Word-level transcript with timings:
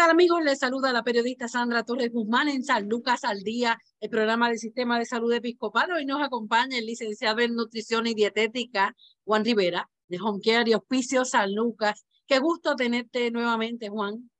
Tal 0.00 0.12
amigos? 0.12 0.42
Les 0.42 0.58
saluda 0.58 0.94
la 0.94 1.02
periodista 1.02 1.46
Sandra 1.46 1.82
Torres 1.82 2.10
Guzmán 2.10 2.48
en 2.48 2.64
San 2.64 2.88
Lucas 2.88 3.22
al 3.22 3.42
Día, 3.42 3.78
el 4.00 4.08
programa 4.08 4.48
del 4.48 4.58
Sistema 4.58 4.98
de 4.98 5.04
Salud 5.04 5.30
Episcopal. 5.30 5.92
Hoy 5.92 6.06
nos 6.06 6.22
acompaña 6.22 6.78
el 6.78 6.86
licenciado 6.86 7.40
en 7.40 7.54
Nutrición 7.54 8.06
y 8.06 8.14
Dietética, 8.14 8.96
Juan 9.24 9.44
Rivera, 9.44 9.90
de 10.08 10.18
Home 10.18 10.40
Care 10.42 10.70
y 10.70 10.72
Hospicio 10.72 11.26
San 11.26 11.54
Lucas. 11.54 12.06
Qué 12.26 12.38
gusto 12.38 12.76
tenerte 12.76 13.30
nuevamente, 13.30 13.90
Juan. 13.90 14.30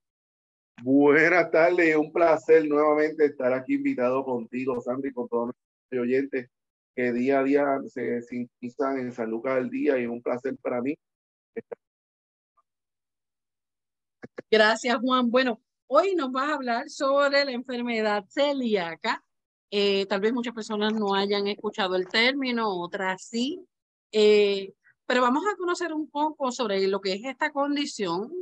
Buenas 0.83 1.51
tardes, 1.51 1.95
un 1.95 2.11
placer 2.11 2.67
nuevamente 2.67 3.27
estar 3.27 3.53
aquí 3.53 3.75
invitado 3.75 4.25
contigo, 4.25 4.81
Sandra, 4.81 5.11
y 5.11 5.13
con 5.13 5.29
todos 5.29 5.51
los 5.91 6.01
oyentes 6.01 6.49
que 6.97 7.13
día 7.13 7.41
a 7.41 7.45
día 7.45 7.67
se 7.87 8.23
sintonizan 8.23 8.99
en 8.99 9.13
San 9.13 9.29
Lucas 9.29 9.59
al 9.59 9.69
Día 9.69 9.99
y 9.99 10.07
un 10.07 10.23
placer 10.23 10.57
para 10.63 10.81
mí 10.81 10.97
estar 11.55 11.77
Gracias, 14.49 14.99
Juan. 15.01 15.31
Bueno, 15.31 15.61
hoy 15.87 16.15
nos 16.15 16.31
vas 16.31 16.51
a 16.51 16.55
hablar 16.55 16.89
sobre 16.89 17.45
la 17.45 17.51
enfermedad 17.51 18.25
celíaca. 18.29 19.25
Eh, 19.71 20.07
tal 20.07 20.21
vez 20.21 20.33
muchas 20.33 20.55
personas 20.55 20.93
no 20.93 21.15
hayan 21.15 21.47
escuchado 21.47 21.97
el 21.97 22.09
término, 22.09 22.69
otras 22.69 23.23
sí. 23.25 23.61
Eh, 24.13 24.73
pero 25.07 25.23
vamos 25.23 25.45
a 25.53 25.57
conocer 25.57 25.93
un 25.93 26.09
poco 26.09 26.53
sobre 26.53 26.87
lo 26.87 27.01
que 27.01 27.15
es 27.15 27.25
esta 27.25 27.51
condición, 27.51 28.33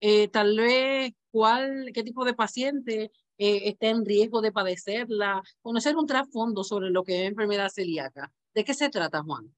eh, 0.00 0.28
tal 0.28 0.56
vez 0.56 1.12
cuál, 1.30 1.90
qué 1.92 2.02
tipo 2.02 2.24
de 2.24 2.34
paciente 2.34 3.10
está 3.36 3.88
en 3.88 4.04
riesgo 4.04 4.40
de 4.40 4.52
padecerla, 4.52 5.42
conocer 5.60 5.96
un 5.96 6.06
trasfondo 6.06 6.62
sobre 6.62 6.90
lo 6.90 7.02
que 7.02 7.24
es 7.24 7.30
enfermedad 7.30 7.68
celíaca. 7.68 8.32
¿De 8.54 8.64
qué 8.64 8.74
se 8.74 8.88
trata, 8.88 9.22
Juan? 9.22 9.52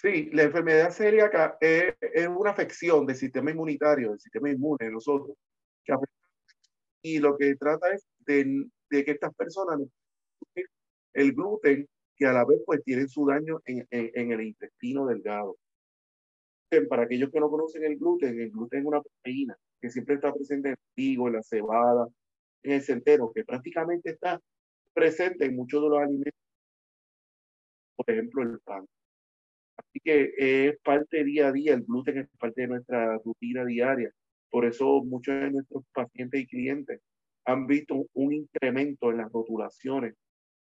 Sí, 0.00 0.30
la 0.32 0.44
enfermedad 0.44 0.90
celíaca 0.92 1.58
es, 1.60 1.94
es, 2.00 2.26
una 2.26 2.52
afección 2.52 3.04
del 3.04 3.16
sistema 3.16 3.50
inmunitario, 3.50 4.10
del 4.10 4.20
sistema 4.20 4.48
inmune 4.48 4.86
de 4.86 4.92
nosotros. 4.92 5.36
Y 7.02 7.18
lo 7.18 7.36
que 7.36 7.54
trata 7.56 7.92
es 7.92 8.06
de, 8.20 8.70
que 8.88 9.10
estas 9.10 9.34
personas 9.34 9.80
el 11.12 11.32
gluten 11.32 11.86
que 12.16 12.26
a 12.26 12.32
la 12.32 12.44
vez 12.46 12.60
pues 12.64 12.82
tienen 12.82 13.08
su 13.08 13.26
daño 13.26 13.60
en, 13.66 13.86
en, 13.90 14.32
el 14.32 14.40
intestino 14.42 15.06
delgado. 15.06 15.58
Para 16.88 17.02
aquellos 17.02 17.30
que 17.30 17.40
no 17.40 17.50
conocen 17.50 17.84
el 17.84 17.98
gluten, 17.98 18.40
el 18.40 18.50
gluten 18.50 18.80
es 18.80 18.86
una 18.86 19.02
proteína 19.02 19.56
que 19.82 19.90
siempre 19.90 20.14
está 20.14 20.32
presente 20.32 20.68
en 20.68 20.72
el 20.72 20.94
trigo, 20.94 21.28
en 21.28 21.34
la 21.34 21.42
cebada, 21.42 22.08
en 22.62 22.72
el 22.72 22.82
centeno, 22.82 23.32
que 23.34 23.44
prácticamente 23.44 24.10
está 24.10 24.40
presente 24.94 25.44
en 25.46 25.56
muchos 25.56 25.82
de 25.82 25.88
los 25.90 25.98
alimentos, 25.98 26.40
por 27.96 28.10
ejemplo 28.10 28.42
el 28.42 28.60
pan. 28.60 28.86
Así 29.90 30.00
que 30.04 30.32
es 30.68 30.78
parte 30.84 31.24
día 31.24 31.48
a 31.48 31.52
día, 31.52 31.74
el 31.74 31.82
gluten 31.82 32.18
es 32.18 32.28
parte 32.38 32.62
de 32.62 32.68
nuestra 32.68 33.18
rutina 33.24 33.64
diaria. 33.64 34.12
Por 34.48 34.64
eso 34.64 35.02
muchos 35.02 35.34
de 35.40 35.50
nuestros 35.50 35.84
pacientes 35.92 36.40
y 36.40 36.46
clientes 36.46 37.00
han 37.44 37.66
visto 37.66 38.06
un 38.12 38.32
incremento 38.32 39.10
en 39.10 39.16
las 39.16 39.32
rotulaciones 39.32 40.14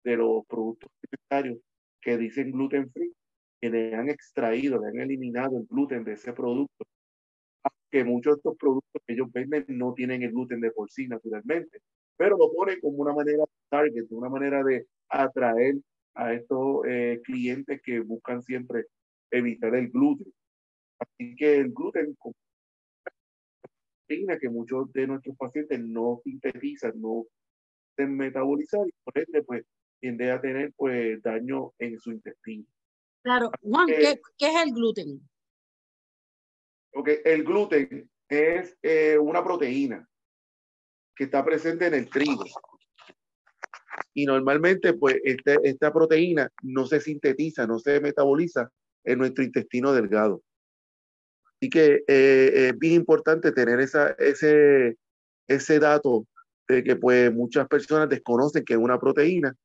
de 0.05 0.15
los 0.15 0.45
productos 0.47 0.89
alimentarios 1.03 1.59
que 2.01 2.17
dicen 2.17 2.51
gluten 2.51 2.89
free, 2.91 3.13
que 3.59 3.69
le 3.69 3.93
han 3.93 4.09
extraído, 4.09 4.79
le 4.79 4.87
han 4.87 4.99
eliminado 5.01 5.57
el 5.57 5.65
gluten 5.65 6.05
de 6.05 6.13
ese 6.13 6.31
producto. 6.31 6.85
Que 7.91 8.05
muchos 8.05 8.35
de 8.35 8.37
estos 8.37 8.57
productos 8.57 9.01
que 9.05 9.13
ellos 9.13 9.29
venden 9.33 9.65
no 9.67 9.93
tienen 9.93 10.23
el 10.23 10.31
gluten 10.31 10.61
de 10.61 10.71
por 10.71 10.89
sí 10.91 11.07
naturalmente, 11.07 11.81
pero 12.15 12.37
lo 12.37 12.53
ponen 12.53 12.79
como 12.79 12.99
una 12.99 13.13
manera 13.13 13.43
target, 13.67 14.05
una 14.11 14.29
manera 14.29 14.63
de 14.63 14.85
atraer 15.09 15.75
a 16.13 16.33
estos 16.33 16.85
eh, 16.87 17.19
clientes 17.23 17.81
que 17.81 17.99
buscan 17.99 18.41
siempre 18.43 18.85
evitar 19.31 19.75
el 19.75 19.89
gluten. 19.89 20.33
Así 20.99 21.35
que 21.35 21.57
el 21.57 21.71
gluten 21.71 22.17
proteína 24.07 24.37
que 24.39 24.49
muchos 24.49 24.91
de 24.91 25.07
nuestros 25.07 25.37
pacientes 25.37 25.79
no 25.79 26.19
sintetizan, 26.23 26.99
no 26.99 27.25
pueden 27.95 28.17
metabolizar 28.17 28.87
y 28.87 28.91
por 29.03 29.17
ende 29.17 29.43
pues 29.43 29.63
tiende 29.99 30.31
a 30.31 30.41
tener 30.41 30.73
pues 30.75 31.21
daño 31.21 31.73
en 31.77 31.99
su 31.99 32.11
intestino. 32.11 32.65
Claro, 33.21 33.51
Juan, 33.61 33.87
¿qué, 33.87 34.19
¿qué, 34.37 34.47
es 34.47 34.55
el 34.65 34.73
gluten? 34.73 35.21
Ok, 36.93 37.09
el 37.25 37.43
gluten 37.43 38.09
es 38.29 38.77
eh, 38.81 39.17
una 39.17 39.43
proteína 39.43 40.07
que 41.15 41.25
está 41.25 41.43
presente 41.43 41.87
en 41.87 41.93
el 41.93 42.09
trigo. 42.09 42.45
Y 44.13 44.25
normalmente 44.25 44.93
pues 44.93 45.17
este, 45.23 45.57
esta 45.63 45.91
proteína 45.91 46.49
no 46.63 46.85
se 46.85 46.99
sintetiza, 46.99 47.67
no 47.67 47.77
se 47.77 47.99
metaboliza 47.99 48.71
en 49.09 49.17
nuestro 49.17 49.43
intestino 49.43 49.91
delgado. 49.91 50.43
Así 51.45 51.69
que 51.69 52.03
eh, 52.07 52.69
es 52.69 52.77
bien 52.77 52.93
importante 52.93 53.51
tener 53.51 53.79
esa, 53.79 54.11
ese, 54.11 54.97
ese 55.47 55.79
dato 55.79 56.27
de 56.67 56.83
que 56.83 56.95
pues 56.95 57.33
muchas 57.33 57.67
personas 57.67 58.07
desconocen 58.07 58.63
que 58.63 58.73
es 58.73 58.79
una 58.79 58.99
proteína, 58.99 59.55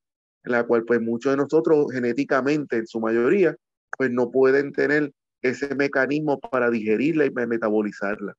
en 0.44 0.52
la 0.52 0.64
cual 0.64 0.84
pues 0.84 1.00
muchos 1.00 1.32
de 1.32 1.36
nosotros 1.36 1.92
genéticamente, 1.92 2.78
en 2.78 2.86
su 2.86 3.00
mayoría, 3.00 3.54
pues 3.96 4.10
no 4.10 4.30
pueden 4.30 4.72
tener 4.72 5.12
ese 5.42 5.74
mecanismo 5.74 6.40
para 6.40 6.70
digerirla 6.70 7.26
y 7.26 7.30
metabolizarla. 7.30 8.34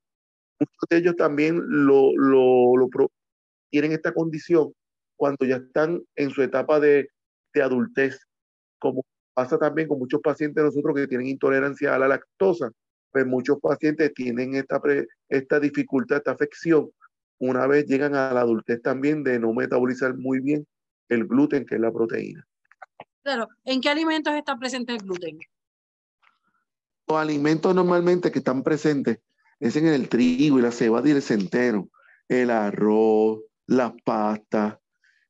Muchos 0.59 0.89
de 0.89 0.97
ellos 0.97 1.15
también 1.15 1.61
lo, 1.67 2.11
lo, 2.15 2.75
lo 2.77 2.89
tienen 3.69 3.91
esta 3.91 4.11
condición 4.11 4.73
cuando 5.17 5.45
ya 5.45 5.57
están 5.57 6.01
en 6.15 6.31
su 6.31 6.41
etapa 6.41 6.79
de, 6.79 7.09
de 7.53 7.61
adultez, 7.61 8.19
como 8.79 9.03
Pasa 9.35 9.59
también 9.59 9.87
con 9.87 9.99
muchos 9.99 10.21
pacientes 10.21 10.55
de 10.55 10.63
nosotros 10.63 10.95
que 10.95 11.07
tienen 11.07 11.27
intolerancia 11.27 11.93
a 11.93 11.99
la 11.99 12.07
lactosa, 12.07 12.71
pues 13.11 13.25
muchos 13.27 13.59
pacientes 13.61 14.13
tienen 14.13 14.55
esta, 14.55 14.81
esta 15.29 15.59
dificultad, 15.59 16.17
esta 16.17 16.31
afección, 16.31 16.89
una 17.37 17.67
vez 17.67 17.85
llegan 17.85 18.15
a 18.15 18.33
la 18.33 18.41
adultez 18.41 18.81
también 18.81 19.23
de 19.23 19.39
no 19.39 19.53
metabolizar 19.53 20.15
muy 20.15 20.39
bien 20.39 20.65
el 21.09 21.27
gluten, 21.27 21.65
que 21.65 21.75
es 21.75 21.81
la 21.81 21.91
proteína. 21.91 22.45
Claro, 23.23 23.49
¿en 23.65 23.81
qué 23.81 23.89
alimentos 23.89 24.33
está 24.35 24.57
presente 24.57 24.93
el 24.93 24.99
gluten? 24.99 25.37
Los 27.07 27.17
alimentos 27.17 27.75
normalmente 27.75 28.31
que 28.31 28.39
están 28.39 28.63
presentes 28.63 29.19
es 29.59 29.75
en 29.75 29.87
el 29.87 30.09
trigo 30.09 30.59
y 30.59 30.61
la 30.61 30.71
cebada 30.71 31.07
y 31.07 31.11
el 31.11 31.21
centeno, 31.21 31.89
el 32.27 32.49
arroz, 32.49 33.41
las 33.67 33.91
pastas, 34.03 34.77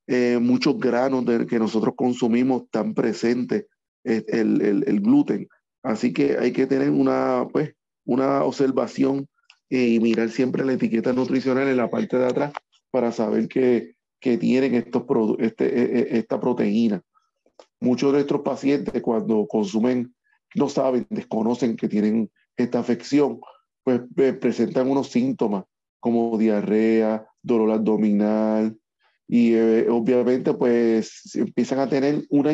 eh, 0.08 0.38
muchos 0.40 0.78
granos 0.78 1.26
de, 1.26 1.48
que 1.48 1.58
nosotros 1.58 1.96
consumimos 1.98 2.64
están 2.64 2.94
presentes 2.94 3.66
el, 4.06 4.62
el, 4.62 4.84
el, 4.88 5.02
gluten. 5.02 5.48
Así 5.84 6.14
que 6.14 6.38
hay 6.38 6.52
que 6.52 6.68
tener 6.68 6.90
una, 6.90 7.48
pues, 7.52 7.74
una 8.06 8.44
observación 8.44 9.28
y 9.70 10.00
mirar 10.00 10.30
siempre 10.30 10.64
la 10.64 10.74
etiqueta 10.74 11.14
nutricional 11.14 11.68
en 11.68 11.78
la 11.78 11.90
parte 11.90 12.18
de 12.18 12.26
atrás 12.26 12.54
para 12.92 13.12
saber 13.12 13.48
que, 13.48 13.96
que 14.20 14.38
tienen 14.38 14.76
estos 14.76 15.04
este, 15.40 15.66
e, 15.66 16.00
e, 16.00 16.18
esta 16.20 16.40
proteína. 16.40 17.02
Muchos 17.80 18.12
de 18.12 18.20
nuestros 18.20 18.42
pacientes 18.42 19.02
cuando 19.02 19.48
consumen, 19.48 20.16
no 20.56 20.70
saben, 20.70 21.06
desconocen 21.10 21.76
que 21.76 21.88
tienen 21.88 22.32
esta 22.56 22.80
afección, 22.80 23.40
pues 23.84 24.02
presentan 24.40 24.90
unos 24.90 25.10
síntomas 25.10 25.66
como 26.00 26.38
diarrea, 26.38 27.28
dolor 27.42 27.72
abdominal, 27.72 28.78
y 29.28 29.54
eh, 29.54 29.90
obviamente 29.90 30.54
pues 30.54 31.36
empiezan 31.36 31.80
a 31.80 31.90
tener 31.90 32.26
una 32.30 32.54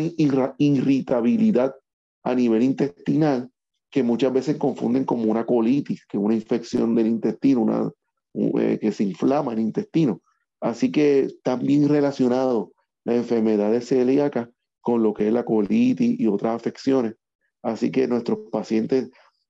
irritabilidad 0.57 1.75
a 2.23 2.35
nivel 2.35 2.63
intestinal 2.63 3.50
que 3.89 4.03
muchas 4.03 4.31
veces 4.31 4.56
confunden 4.57 5.03
como 5.03 5.25
una 5.25 5.45
colitis, 5.45 6.06
que 6.06 6.18
es 6.18 6.23
una 6.23 6.35
infección 6.35 6.95
del 6.95 7.07
intestino, 7.07 7.62
una, 7.62 7.91
eh, 8.33 8.79
que 8.79 8.91
se 8.94 9.03
inflama 9.03 9.51
el 9.51 9.59
intestino. 9.59 10.21
Así 10.62 10.91
que 10.91 11.21
están 11.21 11.59
bien 11.65 11.89
relacionados 11.89 12.69
las 13.03 13.18
enfermedades 13.18 13.89
celíacas 13.89 14.47
con 14.79 15.03
lo 15.03 15.13
que 15.13 15.27
es 15.27 15.33
la 15.33 15.44
colitis 15.44 16.19
y 16.19 16.27
otras 16.27 16.56
afecciones. 16.56 17.15
Así 17.62 17.91
que 17.91 18.07
nuestros 18.07 18.39
pacientes 18.50 19.09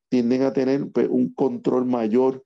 tienden 0.10 0.42
a 0.42 0.54
tener 0.54 0.90
pues, 0.92 1.08
un 1.10 1.34
control 1.34 1.86
mayor 1.86 2.44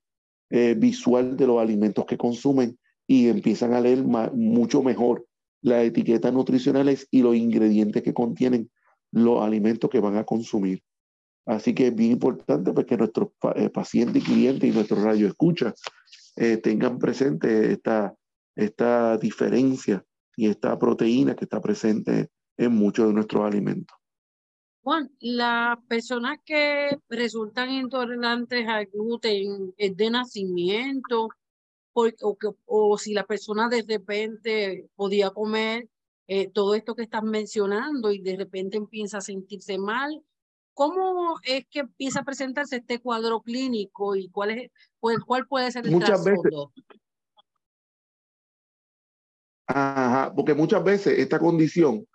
eh, 0.50 0.75
visual 0.77 1.38
de 1.38 1.48
los 1.48 1.62
alimentos 1.62 2.06
que 2.06 2.18
consumen 2.18 2.77
y 3.07 3.28
empiezan 3.28 3.74
a 3.74 3.81
leer 3.81 4.04
mucho 4.04 4.81
mejor 4.81 5.25
las 5.62 5.84
etiquetas 5.84 6.34
nutricionales 6.34 7.07
y 7.12 7.22
los 7.22 7.36
ingredientes 7.36 8.04
que 8.04 8.13
contienen 8.13 8.69
los 9.12 9.42
alimentos 9.42 9.90
que 9.90 10.00
van 10.00 10.18
a 10.18 10.24
consumir. 10.24 10.84
Así 11.46 11.74
que 11.74 11.88
es 11.88 11.96
bien 11.96 12.13
importante 12.13 12.74
pues, 12.74 12.86
que 12.86 12.98
nuestros 12.98 13.30
eh, 13.56 13.69
pacientes 13.69 14.24
y 14.24 14.25
clientes 14.25 14.69
y 14.69 14.74
nuestros 14.74 15.04
radioescuchas 15.04 15.80
eh, 16.36 16.57
tengan 16.57 16.98
presente 16.98 17.72
esta, 17.72 18.16
esta 18.56 19.18
diferencia 19.18 20.04
y 20.36 20.48
esta 20.48 20.78
proteína 20.78 21.36
que 21.36 21.46
está 21.46 21.62
presente 21.62 22.30
en 22.58 22.74
muchos 22.74 23.08
de 23.08 23.13
nuestros 23.13 23.44
alimentos. 23.44 23.96
Juan, 24.81 25.10
las 25.19 25.78
personas 25.88 26.40
que 26.46 26.98
resultan 27.10 27.72
intolerantes 27.72 28.68
al 28.68 28.86
gluten 28.86 29.74
es 29.78 29.98
de 29.98 30.10
nacimiento 30.12 31.30
o, 31.96 32.38
o, 32.66 32.98
si 32.98 33.14
la 33.14 33.26
persona 33.26 33.70
de 33.70 33.84
repente 33.88 34.90
podía 34.96 35.30
comer 35.30 35.90
eh, 36.28 36.50
todo 36.50 36.76
esto 36.76 36.96
que 36.96 37.04
estás 37.04 37.24
mencionando 37.24 38.12
y 38.12 38.20
de 38.20 38.36
repente 38.36 38.78
empieza 38.78 39.20
a 39.20 39.22
sentirse 39.22 39.78
mal. 39.78 40.24
¿Cómo 40.74 41.40
es 41.44 41.66
que 41.70 41.80
empieza 41.80 42.20
a 42.20 42.26
presentarse 42.26 42.78
este 42.78 43.00
cuadro 43.00 43.42
clínico 43.42 44.16
y 44.16 44.28
cuál, 44.30 44.52
es, 44.52 44.72
pues, 45.00 45.20
cuál 45.26 45.48
puede 45.48 45.72
ser 45.72 45.86
el 45.86 45.92
muchas 45.92 46.24
veces, 46.24 46.52
Ajá, 49.68 50.34
porque 50.36 50.54
muchas 50.54 50.84
veces 50.84 51.18
esta 51.18 51.40
condición 51.40 52.06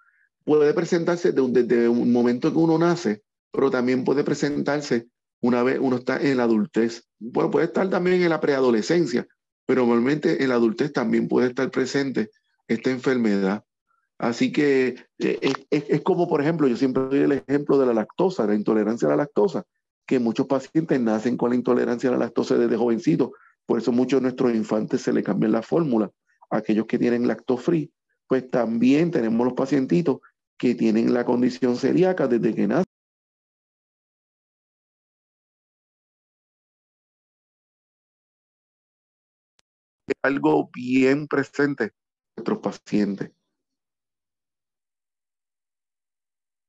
puede 0.44 0.72
presentarse 0.74 1.32
desde 1.32 1.88
un 1.88 2.12
momento 2.12 2.52
que 2.52 2.58
uno 2.58 2.78
nace, 2.78 3.22
pero 3.50 3.70
también 3.70 4.04
puede 4.04 4.24
presentarse 4.24 5.08
una 5.40 5.62
vez 5.62 5.78
uno 5.80 5.96
está 5.96 6.20
en 6.20 6.36
la 6.36 6.44
adultez. 6.44 7.08
Bueno, 7.18 7.50
puede 7.50 7.66
estar 7.66 7.88
también 7.88 8.22
en 8.22 8.28
la 8.28 8.40
preadolescencia, 8.40 9.26
pero 9.66 9.86
normalmente 9.86 10.42
en 10.42 10.48
la 10.48 10.56
adultez 10.56 10.92
también 10.92 11.28
puede 11.28 11.48
estar 11.48 11.70
presente 11.70 12.30
esta 12.68 12.90
enfermedad. 12.90 13.64
Así 14.18 14.52
que 14.52 14.96
eh, 15.18 15.52
es, 15.70 16.00
como, 16.02 16.28
por 16.28 16.42
ejemplo, 16.42 16.68
yo 16.68 16.76
siempre 16.76 17.04
doy 17.04 17.20
el 17.20 17.32
ejemplo 17.32 17.78
de 17.78 17.86
la 17.86 17.94
lactosa, 17.94 18.46
la 18.46 18.54
intolerancia 18.54 19.08
a 19.08 19.12
la 19.12 19.16
lactosa, 19.16 19.64
que 20.06 20.18
muchos 20.18 20.46
pacientes 20.46 21.00
nacen 21.00 21.36
con 21.36 21.50
la 21.50 21.56
intolerancia 21.56 22.10
a 22.10 22.12
la 22.12 22.18
lactosa 22.18 22.56
desde 22.56 22.76
jovencito. 22.76 23.32
Por 23.64 23.78
eso 23.78 23.92
muchos 23.92 24.20
de 24.20 24.24
nuestros 24.24 24.54
infantes 24.54 25.00
se 25.00 25.12
le 25.12 25.22
cambian 25.22 25.52
la 25.52 25.62
fórmula. 25.62 26.10
Aquellos 26.50 26.86
que 26.86 26.98
tienen 26.98 27.26
lactofree, 27.26 27.90
pues 28.26 28.50
también 28.50 29.10
tenemos 29.10 29.44
los 29.44 29.54
pacientitos 29.54 30.18
que 30.58 30.74
tienen 30.74 31.14
la 31.14 31.24
condición 31.24 31.76
celíaca 31.76 32.28
desde 32.28 32.54
que 32.54 32.66
nacen. 32.66 32.89
Es 40.10 40.16
algo 40.22 40.70
bien 40.74 41.28
presente 41.28 41.84
en 41.84 41.92
nuestros 42.36 42.58
pacientes. 42.58 43.30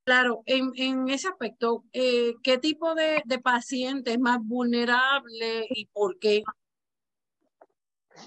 Claro, 0.06 0.44
en, 0.46 0.72
en 0.76 1.10
ese 1.10 1.28
aspecto, 1.28 1.86
eh, 1.92 2.36
¿qué 2.44 2.60
tipo 2.60 2.94
de, 2.94 3.24
de 3.26 3.40
paciente 3.40 4.12
es 4.12 4.20
más 4.20 4.40
vulnerable 4.44 5.66
y 5.70 5.88
por 5.88 6.20
qué? 6.20 6.44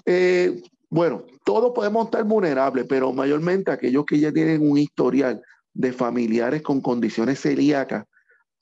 Eh, 0.05 0.61
bueno, 0.89 1.25
todos 1.45 1.71
podemos 1.73 2.05
estar 2.05 2.25
vulnerables, 2.25 2.85
pero 2.89 3.13
mayormente 3.13 3.71
aquellos 3.71 4.05
que 4.05 4.19
ya 4.19 4.33
tienen 4.33 4.69
un 4.69 4.77
historial 4.77 5.41
de 5.73 5.93
familiares 5.93 6.61
con 6.61 6.81
condiciones 6.81 7.39
celíacas, 7.39 8.05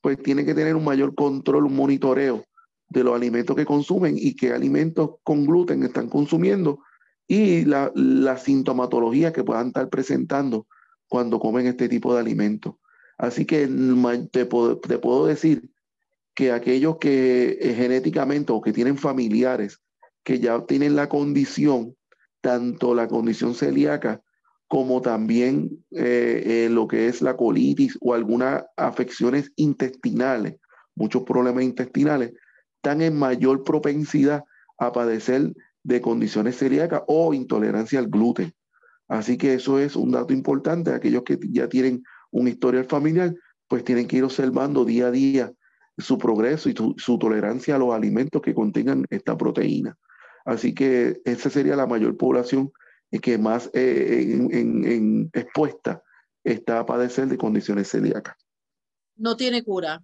pues 0.01 0.21
tienen 0.21 0.45
que 0.45 0.53
tener 0.53 0.75
un 0.75 0.83
mayor 0.83 1.15
control, 1.15 1.65
un 1.65 1.75
monitoreo 1.75 2.45
de 2.89 3.03
los 3.03 3.15
alimentos 3.15 3.55
que 3.55 3.65
consumen 3.65 4.15
y 4.17 4.35
qué 4.35 4.53
alimentos 4.53 5.11
con 5.23 5.45
gluten 5.45 5.83
están 5.83 6.09
consumiendo 6.09 6.79
y 7.27 7.65
la, 7.65 8.37
sintomatología 8.37 9.33
que 9.33 9.43
puedan 9.43 9.67
estar 9.67 9.89
presentando 9.89 10.67
cuando 11.07 11.39
comen 11.39 11.67
este 11.67 11.89
tipo 11.89 12.13
de 12.13 12.19
alimentos. 12.19 12.75
Así 13.17 13.45
que 13.45 13.67
te 14.31 14.45
puedo, 14.45 14.81
puedo 14.81 15.25
decir 15.25 15.69
que 16.35 16.51
aquellos 16.51 16.97
que 16.97 17.57
eh, 17.61 17.73
genéticamente 17.75 18.51
o 18.51 18.61
que 18.61 18.73
tienen 18.73 18.97
familiares 18.97 19.79
que 20.23 20.39
ya 20.39 20.65
tienen 20.65 20.95
la 20.95 21.09
condición, 21.09 21.95
tanto 22.41 22.95
la 22.95 23.07
condición 23.07 23.53
celíaca 23.55 24.21
como 24.67 25.01
también 25.01 25.85
eh, 25.91 26.43
eh, 26.45 26.69
lo 26.69 26.87
que 26.87 27.07
es 27.07 27.21
la 27.21 27.37
colitis 27.37 27.97
o 28.01 28.13
algunas 28.13 28.63
afecciones 28.75 29.51
intestinales, 29.55 30.55
muchos 30.95 31.23
problemas 31.23 31.63
intestinales, 31.63 32.33
están 32.83 33.01
en 33.01 33.15
mayor 33.15 33.63
propensidad 33.63 34.43
a 34.77 34.91
padecer 34.91 35.53
de 35.83 36.01
condiciones 36.01 36.57
celíacas 36.57 37.03
o 37.07 37.33
intolerancia 37.33 37.97
al 37.97 38.07
gluten. 38.07 38.53
Así 39.07 39.37
que 39.37 39.53
eso 39.53 39.79
es 39.79 39.95
un 39.95 40.11
dato 40.11 40.33
importante. 40.33 40.91
Aquellos 40.91 41.23
que 41.23 41.39
ya 41.49 41.69
tienen 41.69 42.03
un 42.31 42.49
historial 42.49 42.83
familiar, 42.83 43.33
pues 43.69 43.85
tienen 43.85 44.05
que 44.05 44.17
ir 44.17 44.25
observando 44.25 44.83
día 44.83 45.07
a 45.07 45.11
día 45.11 45.53
su 45.97 46.17
progreso 46.17 46.69
y 46.69 46.75
su, 46.75 47.17
tolerancia 47.17 47.75
a 47.75 47.79
los 47.79 47.93
alimentos 47.93 48.41
que 48.41 48.53
contengan 48.53 49.05
esta 49.09 49.37
proteína. 49.37 49.97
Así 50.43 50.73
que 50.73 51.21
esa 51.23 51.49
sería 51.49 51.77
la 51.77 51.87
mayor 51.87 52.17
población 52.17 52.73
que 53.21 53.37
más 53.37 53.69
eh, 53.73 55.29
expuesta 55.31 56.03
está 56.43 56.79
a 56.79 56.85
padecer 56.85 57.27
de 57.27 57.37
condiciones 57.37 57.89
celíacas. 57.89 58.35
No 59.15 59.37
tiene 59.37 59.63
cura. 59.63 60.03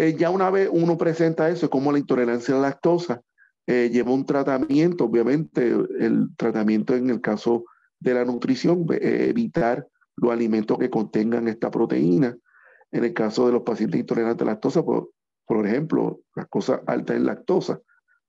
Eh, 0.00 0.16
ya 0.16 0.30
una 0.30 0.50
vez 0.50 0.66
uno 0.72 0.96
presenta 0.96 1.50
eso, 1.50 1.68
como 1.68 1.92
la 1.92 1.98
intolerancia 1.98 2.54
a 2.54 2.58
la 2.58 2.68
lactosa, 2.68 3.20
eh, 3.66 3.90
lleva 3.92 4.12
un 4.12 4.24
tratamiento, 4.24 5.04
obviamente 5.04 5.68
el 5.68 6.34
tratamiento 6.38 6.94
en 6.94 7.10
el 7.10 7.20
caso 7.20 7.64
de 7.98 8.14
la 8.14 8.24
nutrición, 8.24 8.86
evitar 8.88 9.86
los 10.16 10.32
alimentos 10.32 10.78
que 10.78 10.88
contengan 10.88 11.48
esta 11.48 11.70
proteína. 11.70 12.34
En 12.90 13.04
el 13.04 13.12
caso 13.12 13.44
de 13.44 13.52
los 13.52 13.60
pacientes 13.60 14.00
intolerantes 14.00 14.40
a 14.40 14.46
la 14.46 14.52
lactosa, 14.52 14.82
por, 14.82 15.10
por 15.44 15.66
ejemplo, 15.66 16.20
las 16.34 16.48
cosas 16.48 16.80
altas 16.86 17.16
en 17.16 17.26
lactosa. 17.26 17.82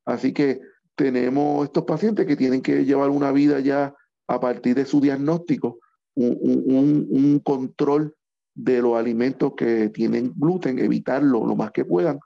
Así 0.03 0.33
que 0.33 0.59
tenemos 0.95 1.63
estos 1.63 1.85
pacientes 1.85 2.25
que 2.25 2.35
tienen 2.35 2.61
que 2.61 2.83
llevar 2.83 3.11
una 3.11 3.31
vida 3.31 3.61
ya 3.61 3.95
a 4.27 4.39
partir 4.41 4.75
de 4.75 4.83
su 4.83 4.99
diagnóstico, 4.99 5.79
un, 6.15 7.07
un, 7.09 7.39
control 7.39 8.13
de 8.53 8.81
los 8.81 8.97
alimentos 8.97 9.53
que 9.55 9.89
tienen 9.89 10.33
gluten, 10.35 10.79
evitarlo 10.79 11.45
lo 11.45 11.55
más 11.55 11.71
que 11.71 11.85
puedan, 11.85 12.19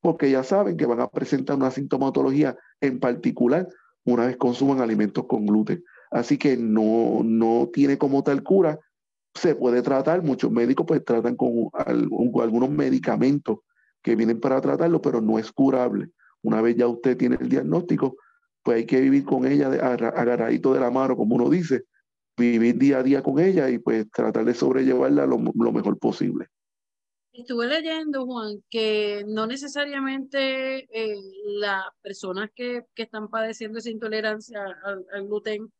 porque 0.00 0.30
ya 0.30 0.42
saben 0.42 0.76
que 0.76 0.86
van 0.86 1.00
a 1.00 1.08
presentar 1.08 1.56
una 1.56 1.70
sintomatología 1.70 2.56
en 2.80 3.00
particular 3.00 3.68
una 4.04 4.26
vez 4.26 4.36
consuman 4.36 4.80
alimentos 4.80 5.26
con 5.26 5.46
gluten. 5.46 5.84
Así 6.10 6.38
que 6.38 6.56
no, 6.56 7.20
no 7.22 7.68
tiene 7.72 7.98
como 7.98 8.22
tal 8.22 8.42
cura, 8.42 8.78
se 9.34 9.54
puede 9.54 9.82
tratar, 9.82 10.22
muchos 10.22 10.50
médicos 10.50 10.86
pues 10.86 11.04
tratan 11.04 11.36
con, 11.36 11.70
algunos 12.42 12.70
medicamentos 12.70 13.58
que 14.02 14.16
vienen 14.16 14.40
para 14.40 14.60
tratarlo, 14.60 15.00
pero 15.02 15.20
no 15.20 15.38
es 15.38 15.52
curable. 15.52 16.10
Una 16.42 16.62
vez 16.62 16.76
ya 16.76 16.86
usted 16.86 17.16
tiene 17.16 17.36
el 17.40 17.48
diagnóstico, 17.48 18.16
pues 18.62 18.78
hay 18.78 18.86
que 18.86 19.00
vivir 19.00 19.24
con 19.24 19.46
ella 19.46 19.68
agarradito 19.68 20.72
de 20.72 20.80
la 20.80 20.90
mano, 20.90 21.16
como 21.16 21.36
uno 21.36 21.50
dice, 21.50 21.84
vivir 22.38 22.78
día 22.78 22.98
a 22.98 23.02
día 23.02 23.22
con 23.22 23.38
ella 23.38 23.68
y 23.68 23.78
pues 23.78 24.10
tratar 24.10 24.44
de 24.44 24.54
sobrellevarla 24.54 25.26
lo, 25.26 25.38
mejor 25.38 25.98
posible. 25.98 26.46
Estuve 27.32 27.66
leyendo, 27.68 28.24
Juan, 28.24 28.62
que 28.70 29.24
no 29.26 29.46
necesariamente 29.46 30.88
eh, 30.90 31.20
las 31.44 31.84
personas 32.02 32.50
que, 32.54 32.84
que, 32.94 33.02
están 33.02 33.28
padeciendo 33.28 33.78
esa 33.78 33.90
intolerancia 33.90 34.64
al, 34.82 35.26
gluten 35.26 35.72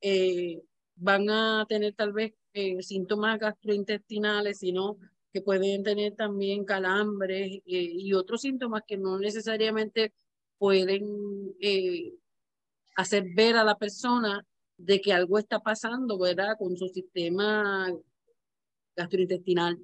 eh, 0.00 0.62
van 0.96 1.30
a 1.30 1.64
tener 1.68 1.94
tal 1.94 2.12
vez 2.12 2.34
eh, 2.52 2.82
síntomas 2.82 3.38
gastrointestinales, 3.38 4.58
sino 4.58 4.98
que 5.32 5.40
pueden 5.40 5.82
tener 5.82 6.14
también 6.14 6.64
calambres 6.64 7.60
y 7.64 8.12
otros 8.14 8.40
síntomas 8.40 8.82
que 8.86 8.96
no 8.96 9.18
necesariamente 9.18 10.14
pueden 10.56 11.04
hacer 12.96 13.24
ver 13.34 13.56
a 13.56 13.64
la 13.64 13.76
persona 13.76 14.42
de 14.78 15.00
que 15.00 15.12
algo 15.12 15.38
está 15.38 15.60
pasando, 15.60 16.18
¿verdad? 16.18 16.56
Con 16.58 16.76
su 16.76 16.88
sistema 16.88 17.90
gastrointestinal. 18.96 19.78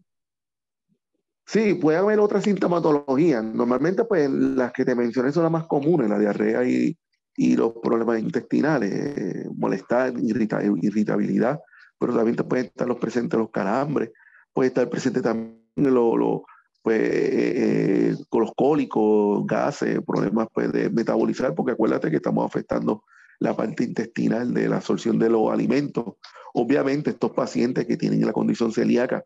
Sí, 1.46 1.74
puede 1.74 1.98
haber 1.98 2.20
otras 2.20 2.44
sintomatologías. 2.44 3.44
Normalmente, 3.44 4.04
pues, 4.04 4.30
las 4.30 4.72
que 4.72 4.84
te 4.84 4.94
mencioné 4.94 5.32
son 5.32 5.42
las 5.42 5.52
más 5.52 5.66
comunes, 5.66 6.08
la 6.08 6.18
diarrea 6.18 6.64
y, 6.64 6.96
y 7.36 7.56
los 7.56 7.72
problemas 7.82 8.20
intestinales, 8.20 9.46
molestar, 9.56 10.14
irritabilidad, 10.18 11.60
pero 11.98 12.14
también 12.14 12.36
te 12.36 12.44
pueden 12.44 12.66
estar 12.66 12.86
los 12.86 12.98
presentes 12.98 13.38
los 13.38 13.50
calambres, 13.50 14.10
puede 14.52 14.68
estar 14.68 14.88
presente 14.88 15.20
también 15.20 15.62
lo, 15.76 16.44
pues, 16.82 17.00
eh, 17.02 18.16
con 18.28 18.42
los 18.42 18.52
cólicos, 18.54 19.46
gases, 19.46 20.00
problemas 20.06 20.48
pues, 20.52 20.72
de 20.72 20.90
metabolizar, 20.90 21.54
porque 21.54 21.72
acuérdate 21.72 22.10
que 22.10 22.16
estamos 22.16 22.44
afectando 22.44 23.04
la 23.42 23.56
parte 23.56 23.84
intestinal 23.84 24.54
de 24.54 24.68
la 24.68 24.76
absorción 24.76 25.18
de 25.18 25.30
los 25.30 25.50
alimentos. 25.50 26.14
Obviamente 26.54 27.10
estos 27.10 27.32
pacientes 27.32 27.86
que 27.86 27.96
tienen 27.96 28.24
la 28.24 28.32
condición 28.32 28.72
celíaca 28.72 29.24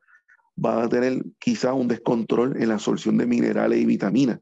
van 0.57 0.83
a 0.83 0.89
tener 0.89 1.23
quizás 1.39 1.75
un 1.75 1.89
descontrol 1.89 2.57
en 2.61 2.69
la 2.69 2.75
absorción 2.75 3.19
de 3.19 3.27
minerales 3.27 3.79
y 3.79 3.85
vitaminas. 3.85 4.41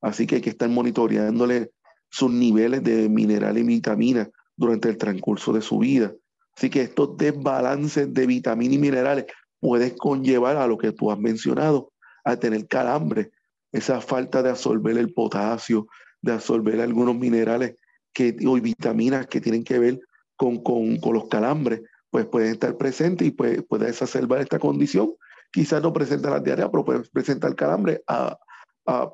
Así 0.00 0.26
que 0.26 0.36
hay 0.36 0.40
que 0.40 0.50
estar 0.50 0.68
monitoreándole 0.68 1.70
sus 2.10 2.30
niveles 2.32 2.82
de 2.82 3.08
minerales 3.08 3.62
y 3.62 3.66
vitaminas 3.66 4.28
durante 4.56 4.88
el 4.88 4.96
transcurso 4.96 5.52
de 5.52 5.62
su 5.62 5.78
vida 5.78 6.12
Así 6.56 6.70
que 6.70 6.82
estos 6.82 7.16
desbalances 7.16 8.12
de 8.12 8.26
vitaminas 8.26 8.74
y 8.74 8.78
minerales 8.78 9.26
pueden 9.60 9.96
conllevar 9.96 10.56
a 10.56 10.66
lo 10.66 10.76
que 10.76 10.92
tú 10.92 11.10
has 11.10 11.18
mencionado, 11.18 11.92
a 12.24 12.36
tener 12.36 12.66
calambre, 12.66 13.30
esa 13.72 14.00
falta 14.00 14.42
de 14.42 14.50
absorber 14.50 14.98
el 14.98 15.12
potasio, 15.12 15.86
de 16.20 16.32
absorber 16.32 16.80
algunos 16.80 17.16
minerales 17.16 17.76
que, 18.12 18.36
o 18.46 18.54
vitaminas 18.60 19.26
que 19.26 19.40
tienen 19.40 19.64
que 19.64 19.78
ver 19.78 20.00
con, 20.36 20.62
con, 20.62 20.96
con 20.98 21.14
los 21.14 21.28
calambres, 21.28 21.82
pues 22.10 22.26
pueden 22.26 22.52
estar 22.52 22.76
presentes 22.76 23.26
y 23.26 23.30
puede, 23.30 23.62
puede 23.62 23.88
exacerbar 23.88 24.40
esta 24.40 24.58
condición. 24.58 25.14
Quizás 25.50 25.82
no 25.82 25.92
presenta 25.92 26.30
la 26.30 26.40
diarrea, 26.40 26.70
pero 26.70 26.84
puede 26.84 27.00
presentar 27.10 27.54
calambre 27.54 28.02
a, 28.06 28.38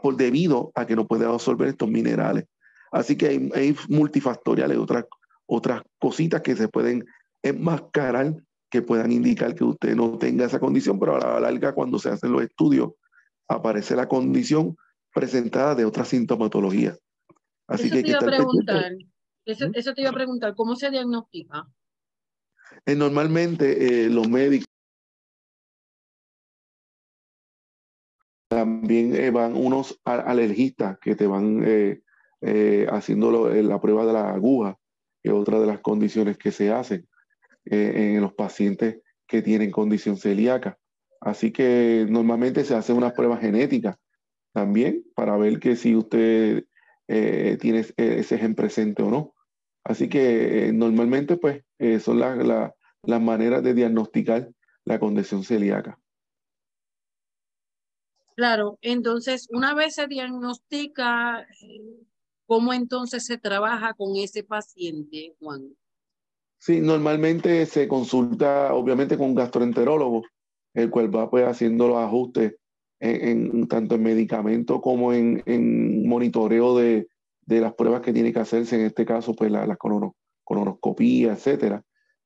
por 0.03 0.17
debido 0.17 0.73
a 0.75 0.87
que 0.87 0.97
no 0.97 1.07
puede 1.07 1.25
absorber 1.25 1.69
estos 1.69 1.89
minerales. 1.89 2.45
Así 2.91 3.17
que 3.17 3.29
hay, 3.29 3.51
hay 3.55 3.77
multifactoriales, 3.89 4.79
otras, 4.79 5.05
otras 5.47 5.83
cositas 5.99 6.41
que 6.43 6.57
se 6.57 6.69
pueden 6.69 7.05
enmascarar 7.43 8.35
que 8.71 8.83
puedan 8.83 9.13
indicar 9.13 9.55
que 9.55 9.65
usted 9.65 9.95
no 9.95 10.19
tenga 10.19 10.45
esa 10.45 10.61
condición, 10.61 10.99
pero 10.99 11.17
a 11.17 11.41
la 11.41 11.41
larga 11.41 11.73
cuando 11.73 11.99
se 11.99 12.11
hacen 12.11 12.33
los 12.33 12.43
estudios 12.43 12.91
aparece 13.49 13.97
la 13.97 14.09
condición 14.09 14.77
presentada 15.15 15.75
de 15.75 15.85
otra 15.85 16.05
sintomatología. 16.05 16.97
Así 17.69 17.87
eso 17.87 17.97
que, 17.97 18.03
te 18.03 18.09
iba 18.09 18.19
a 18.19 18.27
preguntar, 18.27 18.93
eso, 19.45 19.95
te 19.95 20.01
iba 20.01 20.11
a 20.11 20.15
preguntar, 20.15 20.55
¿cómo 20.55 20.75
se 20.75 20.91
diagnostica? 20.91 21.69
Eh, 22.87 22.95
normalmente 22.95 24.05
eh, 24.05 24.09
los 24.09 24.29
médicos 24.29 24.67
también 28.49 29.15
eh, 29.15 29.31
van 29.31 29.55
unos 29.55 30.01
alergistas 30.05 30.99
que 30.99 31.15
te 31.15 31.27
van 31.27 31.63
haciendo 32.91 33.49
la 33.51 33.81
prueba 33.81 34.07
de 34.07 34.13
la 34.15 34.33
aguja, 34.33 34.79
que 35.23 35.29
es 35.29 35.35
otra 35.35 35.61
de 35.61 35.67
las 35.67 35.81
condiciones 35.81 36.39
que 36.39 36.51
se 36.51 36.71
hacen. 36.71 37.07
En 37.71 38.23
los 38.23 38.33
pacientes 38.33 39.03
que 39.27 39.43
tienen 39.43 39.71
condición 39.71 40.17
celíaca. 40.17 40.79
Así 41.21 41.53
que 41.53 42.07
normalmente 42.09 42.65
se 42.65 42.75
hace 42.75 42.95
unas 42.95 43.13
pruebas 43.13 43.41
genéticas 43.41 43.99
también 44.55 45.05
para 45.15 45.37
ver 45.37 45.61
que 45.61 45.77
si 45.77 45.95
usted 45.95 46.65
eh, 47.09 47.57
tiene 47.61 47.85
ese 47.97 48.39
gen 48.39 48.55
presente 48.55 49.03
o 49.03 49.11
no. 49.11 49.35
Así 49.85 50.09
que 50.09 50.69
eh, 50.69 50.73
normalmente 50.73 51.37
pues 51.37 51.65
son 52.03 52.21
las 52.21 53.21
maneras 53.23 53.63
de 53.63 53.75
diagnosticar 53.75 54.51
la 54.85 54.99
condición 54.99 55.45
celíaca. 55.45 55.99
Claro, 58.37 58.79
entonces 58.83 59.49
una 59.51 59.75
vez 59.75 59.97
se 59.97 60.07
diagnostica, 60.07 61.45
¿cómo 62.47 62.73
entonces 62.73 63.27
se 63.27 63.37
trabaja 63.37 63.95
con 63.95 64.15
ese 64.15 64.45
paciente, 64.45 65.35
Juan? 65.41 65.75
Sí, 66.61 66.81
normalmente 66.81 67.67
se 67.67 67.89
consulta 67.89 68.75
obviamente 68.75 69.17
con 69.17 69.31
un 69.31 69.35
gastroenterólogo, 69.35 70.25
el 70.75 70.91
cual 70.91 71.15
va 71.15 71.29
pues 71.31 71.47
haciendo 71.47 71.89
los 71.89 71.99
ajustes 71.99 72.57
en, 73.01 73.69
tanto 73.69 73.95
en 73.95 74.03
medicamento 74.03 74.81
como 74.81 75.13
en, 75.13 75.43
monitoreo 76.09 76.77
de, 76.77 77.07
las 77.47 77.75
pruebas 77.75 78.03
que 78.03 78.13
tiene 78.13 78.33
que 78.33 78.41
hacerse, 78.41 78.77
en 78.77 78.87
este 78.87 79.07
caso 79.07 79.35
pues 79.35 79.51
la, 79.51 79.77
colonoscopía, 80.45 81.33
etcétera. 81.33 81.83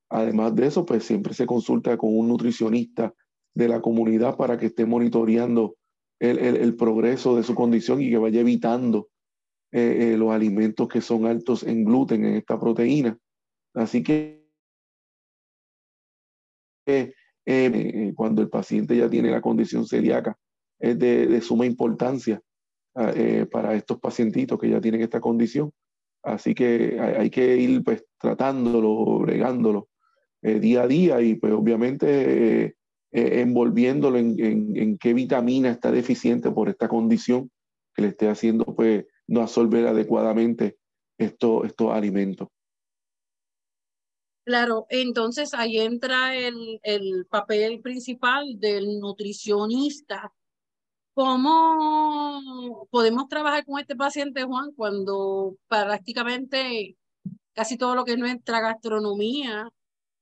Además 0.09 0.55
de 0.55 0.67
eso, 0.67 0.85
pues 0.85 1.05
siempre 1.05 1.35
se 1.35 1.47
consulta 1.47 1.97
con 1.97 2.17
un 2.17 2.29
nutricionista 2.29 3.15
de 3.55 3.69
la 3.69 3.81
comunidad 3.81 4.37
para 4.37 4.59
que 4.59 4.67
esté 4.67 4.85
monitoreando 4.85 5.77
el, 6.21 6.77
progreso 6.77 7.37
de 7.37 7.43
su 7.43 7.55
condición 7.55 8.01
y 8.01 8.11
que 8.11 8.19
vaya 8.19 8.41
evitando 8.41 9.09
eh, 9.73 10.13
eh, 10.13 10.17
los 10.17 10.31
alimentos 10.31 10.87
que 10.87 11.01
son 11.01 11.27
altos 11.27 11.63
en 11.63 11.85
gluten, 11.85 12.25
en 12.25 12.35
esta 12.37 12.61
proteína 12.61 13.19
Así 13.75 14.03
que 14.03 14.47
eh, 16.87 18.13
cuando 18.15 18.43
el 18.43 18.51
paciente 18.51 18.97
ya 18.97 19.09
tiene 19.09 19.31
la 19.31 19.41
condición 19.41 19.87
celíaca, 19.87 20.39
es 20.83 20.99
de, 20.99 21.41
suma 21.41 21.65
importancia 21.65 22.43
ah, 22.95 23.13
eh, 23.15 23.47
para 23.51 23.75
estos 23.75 23.99
pacientitos 24.01 24.59
que 24.59 24.69
ya 24.69 24.81
tienen 24.81 25.01
esta 25.01 25.21
condición. 25.21 25.73
Así 26.23 26.55
que 26.55 27.01
hay, 27.01 27.31
que 27.31 27.57
ir 27.57 27.83
pues, 27.83 28.05
tratándolo, 28.21 29.21
bregándolo 29.21 29.89
día 30.41 30.83
a 30.83 30.87
día 30.89 31.21
y 31.21 31.37
pues 31.37 31.53
obviamente 31.53 32.77
envolviéndolo 33.13 34.19
en, 34.19 34.99
qué 34.99 35.15
vitamina 35.15 35.71
está 35.71 35.93
deficiente 35.93 36.51
por 36.51 36.69
esta 36.69 36.89
condición 36.89 37.51
que 37.95 38.03
le 38.03 38.09
esté 38.09 38.29
haciendo 38.29 38.65
pues 38.65 39.05
no 39.27 39.43
absorber 39.43 39.87
adecuadamente 39.87 40.79
estos, 41.19 41.67
estos 41.67 41.93
alimentos. 41.93 42.49
Claro, 44.45 44.87
entonces 44.89 45.55
ahí 45.55 45.79
entra 45.79 46.37
el, 46.37 46.81
el 46.83 47.27
papel 47.27 47.81
principal 47.81 48.59
del 48.59 48.99
nutricionista. 48.99 50.33
¿Cómo 51.15 52.87
podemos 52.91 53.29
trabajar 53.29 53.65
con 53.67 53.79
este 53.79 53.95
paciente, 53.95 54.45
Juan, 54.45 54.73
cuando 54.73 55.57
prácticamente 55.69 56.97
casi 57.55 57.77
todo 57.77 57.95
lo 57.95 58.05
que 58.05 58.13
es 58.13 58.19
nuestra 58.19 58.61
gastronomía 58.61 59.69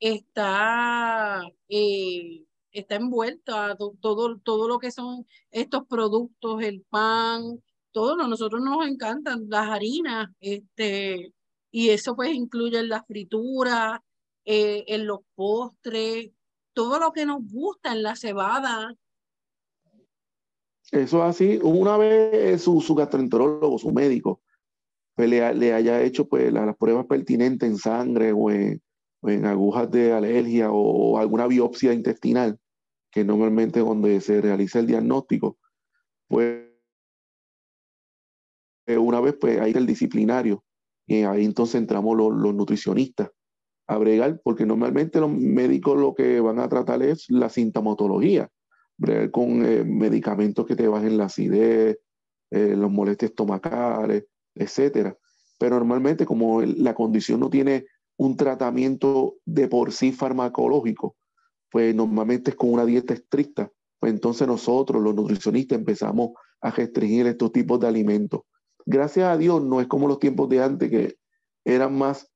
está, 0.01 1.43
eh, 1.69 2.45
está 2.73 2.97
envuelta, 2.97 3.77
todo, 3.77 4.39
todo 4.43 4.69
lo 4.69 4.79
que 4.81 4.91
son 4.91 5.27
estos 5.53 5.87
productos, 5.87 6.63
el 6.63 6.83
pan, 6.91 7.63
todo, 7.93 8.17
nosotros 8.29 8.61
nos 8.63 8.87
encantan 8.87 9.47
las 9.49 9.69
harinas, 9.69 10.29
este, 10.41 11.33
y 11.71 11.91
eso 11.91 12.17
pues 12.17 12.35
incluye 12.35 12.83
la 12.83 13.05
fritura, 13.05 14.03
eh, 14.45 14.85
en 14.89 15.07
los 15.07 15.21
postres, 15.37 16.31
todo 16.73 16.99
lo 16.99 17.13
que 17.13 17.27
nos 17.27 17.41
gusta 17.51 17.93
en 17.93 18.03
la 18.03 18.17
cebada. 18.17 18.95
Eso 20.93 21.25
es 21.25 21.31
así. 21.31 21.59
Una 21.63 21.97
vez 21.97 22.63
su, 22.63 22.81
su 22.81 22.95
gastroenterólogo, 22.95 23.79
su 23.79 23.93
médico, 23.93 24.41
pues, 25.15 25.29
le, 25.29 25.73
haya 25.75 26.03
hecho 26.03 26.29
pues, 26.29 26.53
las 26.53 26.77
pruebas 26.77 27.07
pertinentes 27.07 27.69
en 27.69 27.77
sangre 27.77 28.33
o 28.33 28.51
en, 28.51 28.81
agujas 29.45 29.91
de 29.91 30.13
alergia 30.13 30.71
o, 30.73 31.19
alguna 31.19 31.47
biopsia 31.47 31.93
intestinal, 31.93 32.59
que 33.11 33.23
normalmente 33.23 33.83
cuando 33.83 34.09
se 34.21 34.41
realiza 34.41 34.79
el 34.79 34.87
diagnóstico, 34.87 35.59
pues 36.27 36.69
una 38.89 39.21
vez 39.21 39.37
pues 39.39 39.61
ahí 39.61 39.73
el 39.77 39.87
disciplinario 39.87 40.65
y 41.07 41.23
ahí 41.23 41.45
entonces 41.45 41.75
entramos 41.75 42.17
los, 42.17 42.33
los 42.33 42.55
nutricionistas 42.55 43.31
a 43.87 43.99
bregar, 43.99 44.41
porque 44.43 44.65
normalmente 44.65 45.21
los 45.21 45.31
médicos 45.31 45.99
lo 45.99 46.15
que 46.15 46.41
van 46.41 46.61
a 46.61 46.69
tratar 46.69 47.03
es 47.03 47.29
la 47.29 47.51
sintomatología, 47.51 48.49
con 49.30 49.64
eh, 49.64 49.85
medicamentos 49.85 50.66
que 50.66 50.76
te 50.76 50.88
bajen 50.88 51.16
la 51.16 51.25
acidez, 51.25 51.99
eh, 52.50 52.75
los 52.76 52.90
molestias 52.90 53.30
estomacales, 53.30 54.26
etcétera. 54.54 55.16
Pero 55.59 55.78
normalmente 55.78 56.26
como 56.26 56.62
la 56.62 56.95
condición 56.95 57.40
no 57.40 57.50
tiene 57.50 57.87
un 58.16 58.37
tratamiento 58.37 59.37
de 59.45 59.69
por 59.69 59.92
sí 59.92 60.12
farmacológico, 60.12 61.16
pues 61.71 61.95
normalmente 61.95 62.50
es 62.50 62.57
con 62.57 62.73
una 62.73 62.85
dieta 62.85 63.14
estricta, 63.14 63.71
pues 63.99 64.12
entonces 64.12 64.47
nosotros 64.47 65.02
los 65.02 65.14
nutricionistas 65.14 65.78
empezamos 65.78 66.30
a 66.61 66.71
restringir 66.71 67.26
estos 67.26 67.52
tipos 67.52 67.80
de 67.80 67.88
alimentos. 67.88 68.42
Gracias 68.85 69.26
a 69.26 69.38
Dios 69.38 69.62
no 69.62 69.80
es 69.80 69.87
como 69.87 70.09
los 70.09 70.19
tiempos 70.19 70.49
de 70.49 70.62
antes 70.62 70.90
que 70.90 71.16
eran 71.64 71.97
más 71.97 72.30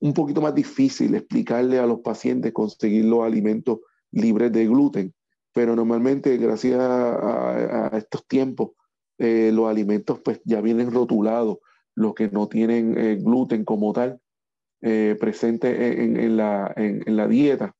un 0.00 0.12
poquito 0.12 0.40
más 0.40 0.54
difícil 0.54 1.14
explicarle 1.14 1.78
a 1.78 1.86
los 1.86 2.00
pacientes 2.00 2.52
conseguir 2.52 3.04
los 3.06 3.24
alimentos 3.24 3.78
libres 4.12 4.52
de 4.52 4.66
gluten, 4.66 5.14
pero 5.56 5.74
normalmente 5.74 6.36
gracias 6.36 6.78
a, 6.78 7.90
estos 7.94 8.26
tiempos 8.26 8.72
eh, 9.16 9.50
los 9.54 9.70
alimentos 9.70 10.20
pues 10.20 10.42
ya 10.44 10.60
vienen 10.60 10.92
rotulados, 10.92 11.60
los 11.94 12.12
que 12.12 12.28
no 12.28 12.46
tienen 12.46 12.94
eh, 12.98 13.16
gluten 13.16 13.64
como 13.64 13.94
tal 13.94 14.20
eh, 14.82 15.16
presente 15.18 16.04
en, 16.04 16.36
la, 16.36 16.70
en, 16.76 17.16
la, 17.16 17.26
dieta, 17.26 17.74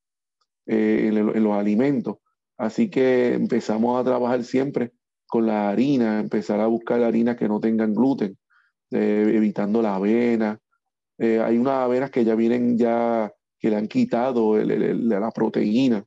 en, 0.64 1.42
los 1.44 1.52
alimentos. 1.52 2.16
Así 2.56 2.88
que 2.88 3.34
empezamos 3.34 4.00
a 4.00 4.04
trabajar 4.04 4.42
siempre 4.42 4.92
con 5.26 5.46
la 5.46 5.68
harina, 5.68 6.18
empezar 6.18 6.60
a 6.60 6.68
buscar 6.68 7.02
harinas 7.02 7.36
que 7.36 7.46
no 7.46 7.60
tengan 7.60 7.92
gluten, 7.92 8.38
evitando 8.90 9.82
la 9.82 9.96
avena, 9.96 10.58
eh, 11.18 11.40
hay 11.40 11.58
unas 11.58 11.74
avenas 11.74 12.10
que 12.10 12.24
ya 12.24 12.34
vienen 12.36 12.78
ya, 12.78 13.30
que 13.58 13.68
le 13.68 13.76
han 13.76 13.86
quitado 13.86 14.56
la 14.56 15.30
proteína 15.30 16.06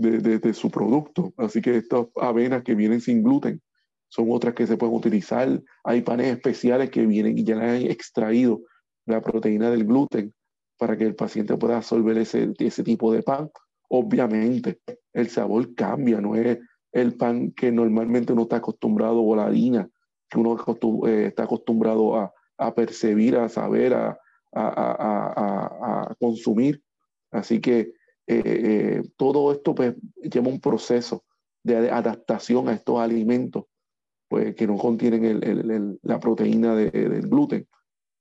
de, 0.00 0.54
su 0.54 0.70
producto. 0.70 1.32
Así 1.36 1.60
que 1.60 1.76
estas 1.76 2.06
avenas 2.16 2.62
que 2.62 2.74
vienen 2.74 3.00
sin 3.00 3.22
gluten 3.22 3.60
son 4.08 4.26
otras 4.30 4.54
que 4.54 4.66
se 4.66 4.76
pueden 4.76 4.94
utilizar. 4.94 5.60
Hay 5.84 6.02
panes 6.02 6.28
especiales 6.28 6.90
que 6.90 7.06
vienen 7.06 7.38
y 7.38 7.44
ya 7.44 7.56
le 7.56 7.64
han 7.64 7.82
extraído 7.82 8.62
la 9.06 9.20
proteína 9.20 9.70
del 9.70 9.84
gluten 9.84 10.32
para 10.78 10.96
que 10.96 11.04
el 11.04 11.14
paciente 11.14 11.56
pueda 11.56 11.76
absorber 11.76 12.18
ese, 12.18 12.52
ese 12.58 12.82
tipo 12.82 13.12
de 13.12 13.22
pan. 13.22 13.50
Obviamente, 13.88 14.80
el 15.12 15.28
sabor 15.28 15.74
cambia, 15.74 16.20
no 16.20 16.34
es 16.34 16.58
el 16.92 17.16
pan 17.16 17.52
que 17.52 17.70
normalmente 17.70 18.32
uno 18.32 18.42
está 18.42 18.56
acostumbrado 18.56 19.22
o 19.22 19.36
la 19.36 19.46
harina 19.46 19.88
que 20.30 20.38
uno 20.38 20.56
eh, 21.08 21.26
está 21.26 21.42
acostumbrado 21.42 22.16
a, 22.16 22.32
a 22.56 22.74
percibir, 22.74 23.36
a 23.36 23.48
saber, 23.48 23.94
a, 23.94 24.18
a, 24.52 26.14
consumir. 26.18 26.82
Así 27.30 27.60
que 27.60 27.92
todo 29.16 29.52
esto 29.52 29.74
pues, 29.74 29.94
lleva 30.22 30.48
un 30.48 30.60
proceso 30.60 31.24
de 31.64 31.90
adaptación 31.90 32.68
a 32.68 32.74
estos 32.74 33.00
alimentos 33.00 33.64
pues, 34.28 34.54
que 34.54 34.66
no 34.66 34.76
contienen 34.76 35.98
la 36.02 36.20
proteína 36.20 36.74
del 36.74 37.28
gluten. 37.28 37.66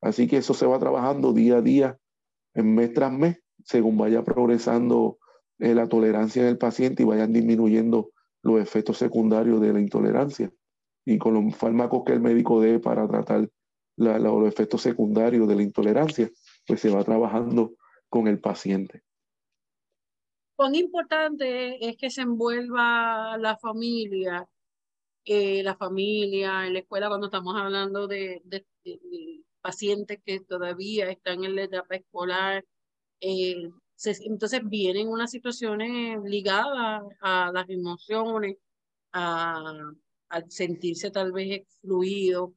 Así 0.01 0.27
que 0.27 0.37
eso 0.37 0.53
se 0.53 0.65
va 0.65 0.79
trabajando 0.79 1.33
día 1.33 1.57
a 1.57 1.61
día, 1.61 1.97
en 2.53 2.73
mes 2.73 2.93
tras 2.93 3.11
mes, 3.11 3.37
según 3.63 3.97
vaya 3.97 4.23
progresando 4.23 5.19
eh, 5.59 5.75
la 5.75 5.87
tolerancia 5.87 6.43
del 6.43 6.57
paciente 6.57 7.03
y 7.03 7.05
vayan 7.05 7.33
disminuyendo 7.33 8.11
los 8.41 8.61
efectos 8.61 8.97
secundarios 8.97 9.59
de 9.61 9.73
la 9.73 9.79
intolerancia. 9.79 10.51
Y 11.05 11.17
con 11.17 11.33
los 11.33 11.55
fármacos 11.55 12.03
que 12.05 12.13
el 12.13 12.21
médico 12.21 12.61
dé 12.61 12.79
para 12.79 13.07
tratar 13.07 13.49
los 13.97 14.47
efectos 14.47 14.81
secundarios 14.81 15.47
de 15.47 15.55
la 15.55 15.63
intolerancia, 15.63 16.29
pues 16.65 16.79
se 16.79 16.89
va 16.89 17.03
trabajando 17.03 17.73
con 18.07 18.27
el 18.27 18.39
paciente. 18.39 19.03
Cuán 20.59 20.75
importante 20.75 21.87
es 21.87 21.95
que 21.95 22.09
se 22.09 22.19
envuelva 22.23 23.37
la 23.37 23.57
familia, 23.57 24.45
eh, 25.23 25.63
la 25.63 25.77
familia 25.77 26.67
en 26.67 26.73
la 26.73 26.79
escuela 26.79 27.07
cuando 27.07 27.27
estamos 27.27 27.55
hablando 27.55 28.07
de, 28.07 28.43
pacientes 29.61 30.19
que 30.25 30.41
todavía 30.41 31.09
están 31.11 31.45
en 31.45 31.55
la 31.55 31.63
etapa 31.63 31.95
escolar. 31.95 32.65
Eh, 33.21 33.69
entonces 34.25 34.61
vienen 34.65 35.07
unas 35.07 35.31
situaciones 35.31 36.19
ligadas 36.25 37.03
a 37.21 37.51
las 37.53 37.69
emociones, 37.69 38.57
a, 39.13 39.93
sentirse 40.49 41.09
tal 41.09 41.31
vez 41.31 41.51
excluido. 41.51 42.53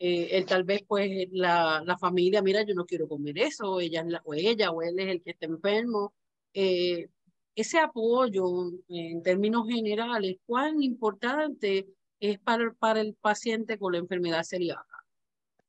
Eh, 0.00 0.30
el 0.38 0.46
tal 0.46 0.64
vez 0.64 0.82
pues 0.88 1.28
la, 1.30 1.84
la, 1.86 1.96
familia, 1.98 2.42
mira, 2.42 2.62
yo 2.64 2.74
no 2.74 2.84
quiero 2.84 3.06
comer 3.08 3.38
eso, 3.38 3.78
ella 3.80 4.04
o 4.24 4.34
ella 4.34 4.72
o 4.72 4.82
él 4.82 4.98
es 4.98 5.06
el 5.08 5.22
que 5.22 5.30
está 5.30 5.46
enfermo. 5.46 6.14
Eh, 6.52 7.08
ese 7.54 7.78
apoyo 7.78 8.70
en 8.88 9.22
términos 9.22 9.66
generales, 9.68 10.36
¿cuán 10.46 10.82
importante 10.82 11.86
es 12.20 12.38
para, 12.38 13.00
el 13.00 13.14
paciente 13.14 13.78
con 13.78 13.92
la 13.92 13.98
enfermedad 13.98 14.42
celíaca? 14.44 14.84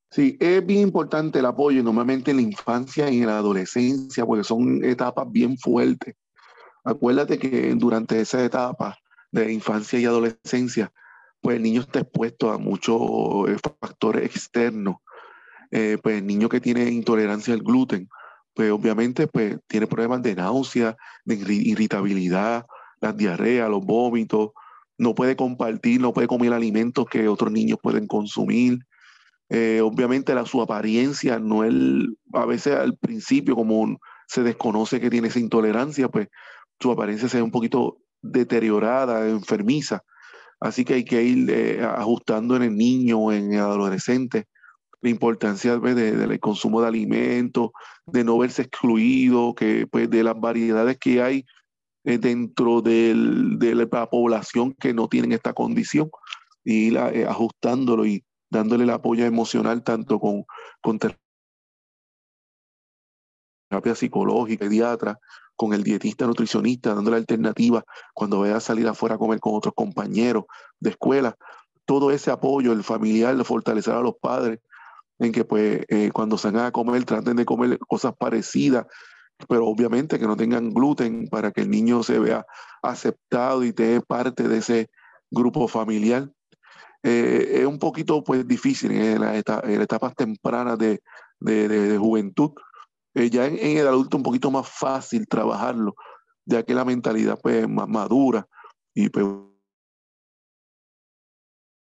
Sí, 0.10 0.38
es 0.40 0.66
bien 0.66 0.82
importante 0.82 1.40
el 1.40 1.46
apoyo, 1.46 1.84
normalmente 1.84 2.32
en 2.32 2.38
la 2.38 2.44
infancia 2.44 3.10
y 3.10 3.20
en 3.20 3.28
la 3.28 3.38
adolescencia, 3.38 4.26
porque 4.26 4.44
son 4.44 4.84
etapas 4.84 5.30
bien 5.32 5.58
fuertes. 5.58 6.16
Acuérdate 6.84 7.38
que 7.38 7.74
durante 7.76 8.20
esa 8.22 8.44
etapa 8.44 8.98
de 9.32 9.52
infancia 9.52 10.00
y 10.00 10.06
adolescencia, 10.06 10.94
pues 11.42 11.58
el 11.58 11.64
niño 11.64 11.82
está 11.82 12.00
expuesto 12.00 12.52
a 12.52 12.58
muchos 12.58 13.02
factores 13.82 14.24
externos. 14.26 14.98
Eh, 15.72 15.98
pues 16.02 16.20
el 16.20 16.28
niño 16.28 16.48
que 16.48 16.62
tiene 16.62 16.90
intolerancia 16.90 17.54
al 17.54 17.62
gluten, 17.62 18.08
pues 18.56 18.72
obviamente 18.72 19.28
pues 19.28 19.58
tiene 19.68 19.86
problemas 19.86 20.24
de 20.24 20.34
náusea, 20.34 20.96
de 21.26 21.36
irritabilidad, 21.36 22.66
las 23.02 23.16
diarreas, 23.16 23.70
los 23.70 23.86
vómitos, 23.86 24.52
no 24.98 25.14
puede 25.14 25.36
compartir, 25.36 26.00
no 26.00 26.14
puede 26.14 26.28
comer 26.28 26.54
alimentos 26.54 27.06
que 27.06 27.28
otros 27.28 27.52
niños 27.52 27.78
pueden 27.84 28.08
consumir. 28.08 28.80
Eh, 29.50 29.82
obviamente 29.84 30.34
la, 30.34 30.46
su 30.46 30.62
apariencia 30.62 31.38
no 31.38 31.66
es, 31.66 31.74
a 32.34 32.46
veces 32.46 32.76
al 32.76 32.98
principio 32.98 33.56
como 33.56 34.00
se 34.28 34.42
desconoce 34.42 35.02
que 35.02 35.10
tiene 35.10 35.28
esa 35.28 35.40
intolerancia, 35.40 36.08
pues 36.08 36.30
su 36.80 36.92
apariencia 36.92 37.28
se 37.28 37.38
ve 37.38 37.44
un 37.44 37.52
poquito 37.52 37.98
deteriorada, 38.22 39.30
enfermiza. 39.30 40.02
Así 40.62 40.86
que 40.86 40.96
hay 40.96 41.04
que 41.04 41.22
ir 41.24 41.50
eh, 41.52 41.84
ajustando 41.84 42.56
en 42.56 42.64
el 42.64 42.76
niño 42.78 43.34
en 43.34 43.54
el 43.54 43.60
adolescente 43.60 44.48
la 45.02 45.10
importancia 45.10 45.80
pues, 45.80 45.96
del 45.96 46.40
consumo 46.40 46.82
de 46.82 46.88
alimentos, 46.88 47.72
de 48.06 48.24
no 48.24 48.38
verse 48.38 48.64
excluido, 48.64 49.54
que 49.56 49.88
pues 49.88 50.10
de 50.10 50.24
las 50.24 50.40
variedades 50.40 50.98
que 50.98 51.22
hay 51.22 51.46
eh, 52.04 52.18
dentro 52.18 52.82
del, 52.82 53.58
de 53.60 53.76
la 53.76 54.10
población 54.10 54.74
que 54.74 54.94
no 54.94 55.08
tienen 55.08 55.32
esta 55.32 55.54
condición, 55.54 56.10
y 56.64 56.88
ir 56.88 56.98
ajustándolo 56.98 58.06
y 58.06 58.24
dándole 58.50 58.84
el 58.84 58.90
apoyo 58.90 59.26
emocional 59.26 59.84
tanto 59.84 60.20
con, 60.20 60.46
con 60.82 61.00
terapia 63.70 63.96
psicológica, 63.96 64.66
pediatra, 64.66 65.20
con 65.56 65.74
el 65.74 65.84
dietista 65.84 66.26
nutricionista, 66.26 66.94
dándole 66.94 67.18
alternativas 67.18 67.84
cuando 68.14 68.40
vaya 68.42 68.58
a 68.58 68.60
salir 68.60 68.88
afuera 68.88 69.16
a 69.16 69.18
comer 69.18 69.40
con 69.40 69.56
otros 69.56 69.74
compañeros 69.74 70.46
de 70.80 70.92
escuela. 70.92 71.38
Todo 71.86 72.12
ese 72.12 72.32
apoyo, 72.32 72.74
el 72.74 72.84
familiar, 72.84 73.42
fortalecer 73.46 73.94
a 73.94 74.02
los 74.02 74.16
padres, 74.20 74.60
en 75.20 75.32
que 75.32 75.46
pues 75.46 75.86
eh, 75.88 76.12
cuando 76.14 76.38
salgan 76.38 76.66
a 76.66 76.72
comer 76.72 77.06
traten 77.06 77.38
de 77.38 77.46
comer 77.46 77.80
cosas 77.80 78.14
parecidas, 78.18 78.86
pero 79.48 79.68
obviamente 79.68 80.20
que 80.20 80.28
no 80.28 80.36
tengan 80.36 80.72
gluten 80.72 81.28
para 81.28 81.52
que 81.52 81.62
el 81.62 81.70
niño 81.70 82.04
se 82.04 82.20
vea 82.20 82.46
aceptado 82.82 83.64
y 83.64 83.70
esté 83.70 84.02
parte 84.02 84.48
de 84.48 84.58
ese 84.58 84.90
grupo 85.30 85.68
familiar. 85.68 86.30
Eh, 87.04 87.60
es 87.62 87.66
un 87.66 87.78
poquito 87.78 88.24
pues 88.24 88.48
difícil 88.48 88.92
en, 88.92 89.22
las 89.22 89.36
etapas 89.36 90.16
tempranas 90.16 90.78
de, 90.78 91.02
de, 91.40 91.98
juventud. 91.98 92.52
Eh, 93.14 93.30
ya 93.30 93.46
en, 93.46 93.78
el 93.78 93.88
adulto 93.88 94.18
un 94.18 94.24
poquito 94.24 94.50
más 94.52 94.68
fácil 94.68 95.28
trabajarlo, 95.28 95.96
ya 96.46 96.64
que 96.64 96.74
la 96.74 96.86
mentalidad 96.86 97.40
pues 97.42 97.68
más 97.70 97.88
madura 97.88 98.48
y 98.94 99.10
pues 99.10 99.26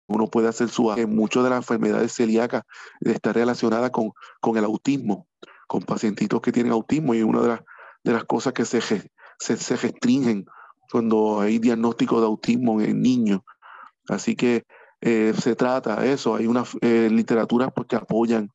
uno 0.07 0.27
puede 0.27 0.47
hacer 0.47 0.69
su... 0.69 0.93
Muchas 1.07 1.43
de 1.43 1.49
las 1.49 1.57
enfermedades 1.57 2.13
celíacas 2.13 2.63
está 3.01 3.33
relacionada 3.33 3.91
con, 3.91 4.11
con 4.39 4.57
el 4.57 4.65
autismo, 4.65 5.27
con 5.67 5.81
pacientitos 5.83 6.41
que 6.41 6.51
tienen 6.51 6.71
autismo 6.71 7.13
y 7.13 7.23
una 7.23 7.41
de 7.41 7.47
las, 7.49 7.61
de 8.03 8.13
las 8.13 8.25
cosas 8.25 8.53
que 8.53 8.65
se, 8.65 8.81
se, 8.81 9.09
se 9.39 9.75
restringen 9.75 10.45
cuando 10.91 11.41
hay 11.41 11.59
diagnóstico 11.59 12.19
de 12.19 12.27
autismo 12.27 12.81
en 12.81 13.01
niños. 13.01 13.41
Así 14.07 14.35
que 14.35 14.63
eh, 15.01 15.33
se 15.37 15.55
trata 15.55 16.05
eso. 16.05 16.35
Hay 16.35 16.47
unas 16.47 16.75
eh, 16.81 17.09
literaturas 17.11 17.71
pues, 17.75 17.87
que 17.87 17.95
apoyan 17.95 18.49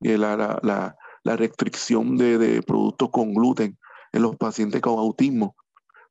eh, 0.00 0.18
la, 0.18 0.36
la, 0.36 0.96
la, 1.22 1.36
restricción 1.36 2.16
de, 2.16 2.38
de, 2.38 2.62
productos 2.62 3.10
con 3.10 3.34
gluten 3.34 3.78
en 4.12 4.22
los 4.22 4.36
pacientes 4.36 4.80
con 4.80 4.98
autismo. 4.98 5.56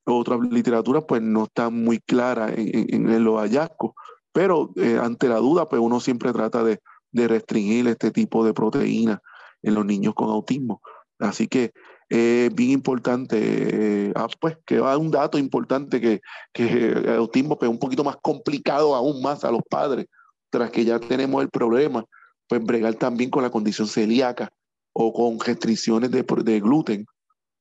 Otras 0.06 0.39
literaturas 0.39 1.04
pues 1.08 1.21
no 1.21 1.45
están 1.45 1.84
muy 1.84 2.00
claras 2.00 2.54
en, 2.58 3.10
en, 3.10 3.23
los 3.23 3.39
hallazgos, 3.39 3.91
pero 4.38 4.71
ante 5.02 5.28
la 5.28 5.38
duda 5.38 5.67
pues 5.67 5.82
uno 5.82 6.00
siempre 6.00 6.32
trata 6.32 6.63
de, 6.63 6.80
restringir 7.12 7.88
este 7.88 8.12
tipo 8.12 8.45
de 8.45 8.54
proteínas 8.54 9.17
en 9.63 9.73
los 9.73 9.84
niños 9.84 10.13
con 10.13 10.30
autismo. 10.30 10.80
Así 11.17 11.47
que 11.47 11.71
es 12.08 12.54
bien 12.54 12.69
importante, 12.69 14.12
ah, 14.15 14.28
pues 14.39 14.60
que 14.63 14.80
va 14.80 14.95
un 14.95 15.10
dato 15.10 15.39
importante 15.39 16.00
que, 16.00 16.21
que 16.54 16.89
el 16.89 17.15
autismo 17.15 17.58
pues, 17.58 17.67
es 17.67 17.73
un 17.73 17.80
poquito 17.80 18.04
más 18.04 18.17
complicado 18.21 18.93
aún 18.93 19.23
más 19.23 19.43
a 19.43 19.50
los 19.50 19.63
padres, 19.67 20.06
tras 20.52 20.69
que 20.69 20.86
ya 20.86 21.00
tenemos 21.00 21.41
el 21.41 21.50
problema, 21.50 22.06
pues 22.47 22.63
bregar 22.63 22.93
también 22.93 23.32
con 23.32 23.41
la 23.41 23.50
condición 23.50 23.88
celíaca 23.88 24.52
o 24.93 25.13
con 25.13 25.39
restricciones 25.39 26.12
de, 26.12 26.23
de 26.43 26.60
gluten. 26.60 27.08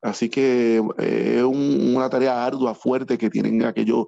Así 0.03 0.29
que 0.29 0.79
es 0.99 1.43
una 1.43 2.07
tarea 2.07 2.45
ardua, 2.45 2.75
fuerte 2.75 3.17
que 3.17 3.31
tienen 3.31 3.65
aquellos 3.65 4.05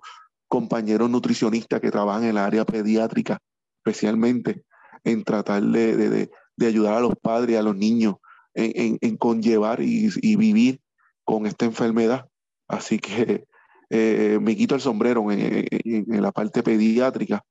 compañeros 0.49 1.09
nutricionistas 1.09 1.79
que 1.79 1.91
trabajan 1.91 2.23
en 2.23 2.29
el 2.31 2.37
área 2.37 2.65
pediátrica, 2.65 3.39
especialmente 3.77 4.63
en 5.05 5.23
tratar 5.23 5.63
de, 5.63 5.95
de, 5.95 6.31
de 6.57 6.67
ayudar 6.67 6.95
a 6.95 6.99
los 6.99 7.15
padres 7.15 7.53
y 7.53 7.55
a 7.55 7.61
los 7.61 7.77
niños 7.77 8.15
en, 8.53 9.17
conllevar 9.17 9.81
y, 9.81 10.35
vivir 10.35 10.81
con 11.23 11.45
esta 11.45 11.65
enfermedad. 11.65 12.27
Así 12.67 12.99
que 12.99 13.45
eh, 13.89 14.39
me 14.41 14.55
quito 14.55 14.75
el 14.75 14.81
sombrero 14.81 15.31
en, 15.31 16.21
la 16.21 16.31
parte 16.31 16.63
pediátrica, 16.63 17.43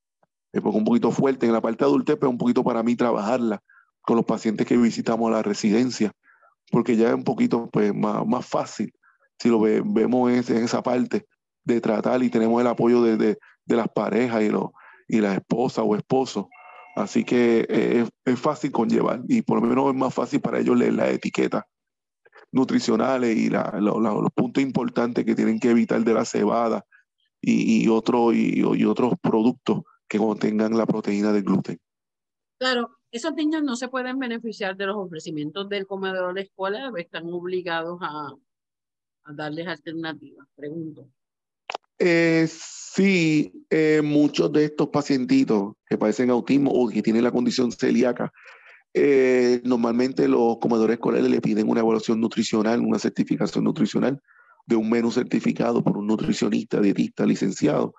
pongo 0.53 0.79
un 0.79 0.85
poquito 0.85 1.11
fuerte 1.11 1.47
en 1.47 1.53
la 1.53 1.61
parte 1.61 1.85
adulta, 1.85 2.17
pero 2.17 2.31
un 2.31 2.39
poquito 2.39 2.63
para 2.63 2.83
mí 2.83 2.97
trabajarla 2.97 3.63
con 4.03 4.17
los 4.17 4.25
pacientes 4.25 4.67
que 4.67 4.77
visitamos 4.77 5.31
la 5.31 5.43
residencia, 5.43 6.13
porque 6.71 6.97
ya 6.97 7.09
es 7.09 7.15
un 7.15 7.25
poquito 7.25 7.69
pues, 7.71 7.95
más, 7.95 8.27
más 8.27 8.47
fácil 8.47 8.93
si 9.39 9.49
lo 9.49 9.61
vemos 9.61 10.31
en, 10.31 10.57
esa 10.65 10.83
parte 10.83 11.27
de 11.69 11.81
tratar 11.81 12.23
y 12.23 12.31
tenemos 12.31 12.61
el 12.61 12.67
apoyo 12.67 13.03
de, 13.03 13.17
de, 13.17 13.77
las 13.77 13.89
parejas 13.89 14.43
y, 14.43 14.49
los, 14.49 14.71
y 15.07 15.21
la 15.21 15.35
esposa 15.35 15.83
o 15.83 15.95
esposo 15.95 16.49
Así 16.99 17.23
que 17.25 17.65
eh, 17.69 18.09
es, 18.25 18.41
fácil 18.41 18.73
conllevar 18.73 19.23
y 19.29 19.43
por 19.43 19.63
lo 19.63 19.69
menos 19.69 19.91
es 19.91 19.95
más 19.95 20.13
fácil 20.13 20.41
para 20.41 20.59
ellos 20.59 20.77
leer 20.77 20.95
las 20.95 21.11
etiquetas 21.11 21.63
nutricionales 22.51 23.37
y 23.37 23.51
los 23.51 24.33
puntos 24.35 24.65
importantes 24.65 25.25
que 25.25 25.37
tienen 25.37 25.61
que 25.61 25.71
evitar 25.71 26.03
de 26.03 26.13
la 26.13 26.25
cebada 26.25 26.85
y, 27.41 27.85
y, 27.85 27.89
otro, 27.89 28.33
y, 28.33 28.85
otros 28.85 29.13
productos 29.23 29.83
que 30.09 30.19
contengan 30.19 30.77
la 30.77 30.87
proteína 30.87 31.33
del 31.33 31.45
gluten. 31.45 31.79
Claro, 32.59 32.91
esos 33.13 33.33
niños 33.35 33.63
no 33.63 33.77
se 33.77 33.87
pueden 33.87 34.19
beneficiar 34.19 34.77
de 34.77 34.87
los 34.87 34.97
ofrecimientos 34.97 35.69
del 35.69 35.87
comedor 35.87 36.35
de 36.35 36.41
la 36.41 36.47
escuela, 36.47 36.91
están 36.97 37.33
obligados 37.33 38.01
a, 38.03 38.33
a 39.23 39.33
darles 39.33 39.69
alternativas, 39.69 40.49
pregunto. 40.57 41.07
Eh, 41.99 42.49
sí, 42.49 43.53
eh, 43.71 44.03
muchos 44.05 44.53
de 44.53 44.67
estos 44.67 44.89
pacientitos 44.89 45.73
que 45.89 45.99
padecen 45.99 46.31
autismo 46.31 46.71
o 46.71 46.89
que 46.89 47.03
tienen 47.03 47.25
la 47.25 47.33
condición 47.33 47.73
celíaca 47.73 48.33
eh, 48.95 49.61
normalmente 49.65 50.29
los 50.29 50.59
comedores 50.59 50.95
escolares 50.95 51.29
le 51.29 51.41
piden 51.41 51.69
una 51.69 51.81
evaluación 51.81 52.21
nutricional, 52.21 52.81
una 52.81 52.99
certificación 52.99 53.65
nutricional 53.65 54.21
de 54.67 54.77
un 54.77 54.89
menú 54.89 55.11
certificado 55.11 55.83
por 55.83 55.99
un 55.99 56.07
nutricionista, 56.07 56.81
dietista, 56.81 57.27
licenciado. 57.27 57.95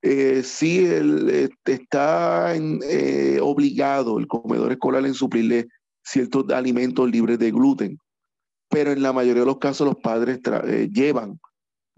Sí, 0.00 0.84
el, 0.86 1.50
está 1.64 2.54
obligado 3.40 4.18
el 4.18 4.26
comedor 4.26 4.72
escolar 4.72 5.04
en 5.06 5.14
suplirle 5.14 5.68
ciertos 6.04 6.48
alimentos 6.52 7.10
libres 7.10 7.38
de 7.38 7.50
gluten, 7.50 7.98
pero 8.68 8.92
en 8.92 9.02
la 9.02 9.12
mayoría 9.12 9.42
de 9.42 9.46
los 9.46 9.58
casos 9.58 9.86
los 9.86 9.96
padres 9.96 10.40
llevan 10.92 11.38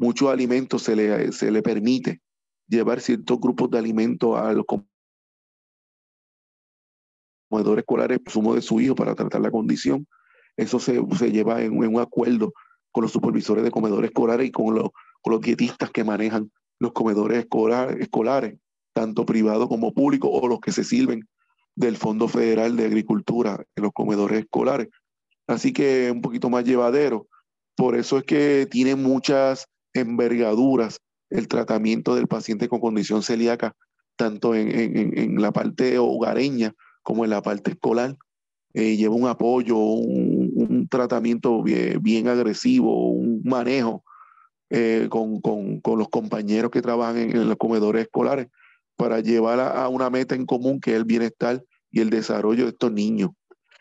muchos 0.01 0.31
alimentos, 0.31 0.83
se 0.83 0.97
le, 0.97 1.31
se 1.31 1.51
le 1.51 1.63
permite 1.63 2.21
llevar 2.67 3.01
ciertos 3.01 3.39
grupos 3.39 3.71
de 3.71 3.79
alimentos 3.79 4.39
a 4.39 4.53
los 4.55 4.65
comedores 7.51 7.83
escolares 7.83 8.19
sumo 8.27 8.55
de 8.55 8.63
su 8.63 8.81
hijo 8.81 8.95
para 8.95 9.15
tratar 9.15 9.43
la 9.43 9.51
condición. 9.51 10.07
Eso 10.57 10.81
se, 10.81 10.99
se 11.19 11.31
lleva 11.31 11.63
en, 11.63 11.77
un 11.77 12.01
acuerdo 12.01 12.55
con 12.91 13.03
los 13.03 13.13
supervisores 13.13 13.63
de 13.63 13.71
comedores 13.71 14.09
escolares 14.11 14.49
y 14.49 14.51
con, 14.51 14.75
los, 14.75 14.89
con 15.21 15.35
los 15.35 15.43
dietistas 15.43 15.91
que 15.91 16.03
manejan 16.03 16.51
los 16.79 16.93
comedores 16.93 17.47
escolares, 17.99 18.59
tanto 18.95 19.27
privados 19.27 19.69
como 19.69 19.93
públicos, 19.93 20.31
o 20.33 20.49
los 20.49 20.61
que 20.61 20.73
se 20.73 20.83
sirven 20.83 21.29
del 21.77 21.99
Fondo 21.99 22.27
Federal 22.27 22.75
de 22.75 22.87
Agricultura 22.87 23.63
en 23.77 23.83
los 23.83 23.93
comedores 23.93 24.41
escolares. 24.41 24.89
Así 25.47 25.75
que 25.75 26.11
un 26.11 26.23
poquito 26.23 26.49
más 26.49 26.65
llevadero. 26.65 27.27
Por 27.77 27.97
eso 27.97 28.19
es 28.19 28.25
que 28.25 28.67
tiene 28.71 28.95
muchas 28.95 29.67
envergaduras 29.95 31.01
el 31.31 31.49
tratamiento 31.49 32.15
del 32.15 32.27
paciente 32.27 32.69
con 32.69 32.81
condición 32.81 33.23
celíaca, 33.23 33.75
tanto 34.17 34.55
en, 34.55 34.71
en, 34.71 35.19
en 35.19 35.41
la 35.41 35.53
parte 35.53 35.99
hogareña 35.99 36.75
como 37.03 37.25
en 37.25 37.31
la 37.31 37.43
parte 37.43 37.73
escolar, 37.73 38.17
eh, 38.73 38.97
lleva 38.97 39.17
un 39.17 39.27
apoyo, 39.27 39.77
un, 39.77 40.87
tratamiento 40.89 41.63
bien, 41.63 42.29
agresivo, 42.29 43.11
un 43.11 43.43
manejo 43.45 44.05
eh, 44.71 45.09
con, 45.11 45.41
los 45.85 46.09
compañeros 46.09 46.71
que 46.71 46.83
trabajan 46.83 47.17
en, 47.17 47.49
los 47.49 47.57
comedores 47.57 48.03
escolares 48.03 48.49
para 48.97 49.21
llevar 49.21 49.59
a, 49.59 49.89
una 49.89 50.11
meta 50.11 50.35
en 50.35 50.47
común 50.47 50.81
que 50.81 50.93
es 50.93 50.97
el 50.97 51.05
bienestar 51.05 51.65
y 51.91 52.01
el 52.01 52.11
desarrollo 52.11 52.65
de 52.65 52.71
estos 52.71 52.93
niños. 52.93 53.31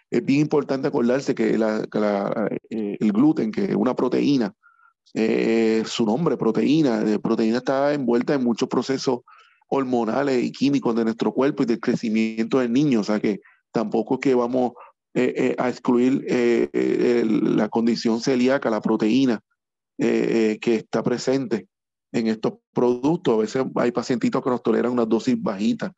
Es 0.10 0.26
bien 0.26 0.42
importante 0.42 0.88
acordarse 0.88 1.36
que, 1.36 1.52
eh, 1.52 2.98
el 3.00 3.12
gluten, 3.12 3.52
que 3.52 3.66
es 3.66 3.76
una 3.76 3.96
proteína, 3.96 4.56
su 5.14 6.06
nombre, 6.06 6.38
proteína, 6.38 7.04
proteína 7.22 7.58
está 7.58 7.94
envuelta 7.94 8.34
en 8.34 8.44
muchos 8.44 8.70
procesos 8.70 9.22
hormonales 9.70 10.44
y 10.44 10.52
químicos 10.52 10.96
de 10.96 11.06
nuestro 11.06 11.32
cuerpo 11.32 11.64
y 11.64 11.66
del 11.68 11.80
crecimiento 11.80 12.60
del 12.60 12.74
niño. 12.74 13.00
O 13.02 13.04
sea 13.04 13.20
que 13.20 13.40
tampoco 13.72 14.16
es 14.16 14.20
que 14.20 14.36
vamos 14.36 14.74
eh, 15.14 15.34
eh, 15.36 15.56
a 15.58 15.70
excluir 15.70 16.24
eh, 16.28 17.24
la 17.26 17.70
condición 17.70 18.20
celíaca, 18.20 18.70
la 18.70 18.82
proteína 18.82 19.42
que 19.98 20.60
está 20.64 21.04
presente 21.04 21.68
en 22.14 22.28
estos 22.28 22.54
productos. 22.74 23.34
A 23.34 23.38
veces 23.38 23.66
hay 23.76 23.92
pacientitos 23.92 24.42
que 24.42 24.50
nos 24.50 24.64
toleran 24.64 24.94
una 24.94 25.06
dosis 25.06 25.36
bajita 25.42 25.94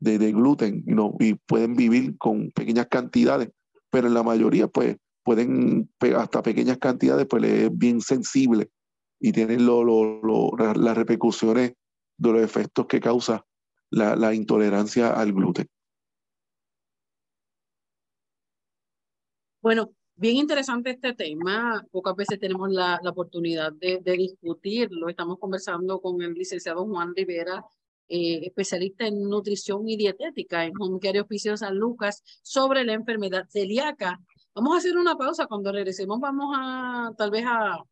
de, 0.00 0.32
gluten 0.32 0.82
y 1.20 1.34
pueden 1.34 1.76
vivir 1.76 2.16
con 2.16 2.50
pequeñas 2.52 2.86
cantidades, 2.86 3.50
pero 3.90 4.06
en 4.08 4.14
la 4.14 4.22
mayoría 4.22 4.66
pues 4.66 4.96
pueden 5.24 5.90
hasta 6.16 6.42
pequeñas 6.42 6.78
cantidades 6.78 7.26
pues 7.26 7.42
es 7.44 7.76
bien 7.76 8.00
sensible 8.00 8.70
y 9.18 9.32
tienen 9.32 9.66
las 9.66 10.96
repercusiones 10.96 11.72
de 12.18 12.32
los 12.32 12.42
efectos 12.42 12.86
que 12.86 13.00
causa 13.00 13.44
la, 13.90 14.34
intolerancia 14.34 15.10
al 15.10 15.32
gluten. 15.32 15.66
Bueno, 19.62 19.92
bien 20.14 20.36
interesante 20.36 20.90
este 20.90 21.14
tema. 21.14 21.82
Pocas 21.90 22.14
veces 22.16 22.38
tenemos 22.38 22.70
la, 22.70 23.00
oportunidad 23.06 23.72
de, 23.72 24.00
discutirlo. 24.04 25.08
Estamos 25.08 25.38
conversando 25.38 26.00
con 26.00 26.20
el 26.20 26.34
licenciado 26.34 26.84
Juan 26.86 27.14
Rivera, 27.14 27.64
eh, 28.08 28.40
especialista 28.44 29.06
en 29.06 29.22
nutrición 29.22 29.88
y 29.88 29.96
dietética 29.96 30.66
en 30.66 30.74
Home 30.78 30.98
Care 31.00 31.24
San 31.56 31.78
Lucas, 31.78 32.22
sobre 32.42 32.84
la 32.84 32.92
enfermedad 32.92 33.46
celíaca. 33.48 34.20
Vamos 34.54 34.74
a 34.74 34.78
hacer 34.78 34.96
una 34.96 35.16
pausa. 35.16 35.46
Cuando 35.46 35.72
regresemos, 35.72 36.20
vamos 36.20 36.54
a 36.56 37.12
tal 37.18 37.30
vez 37.30 37.44
a 37.46 37.82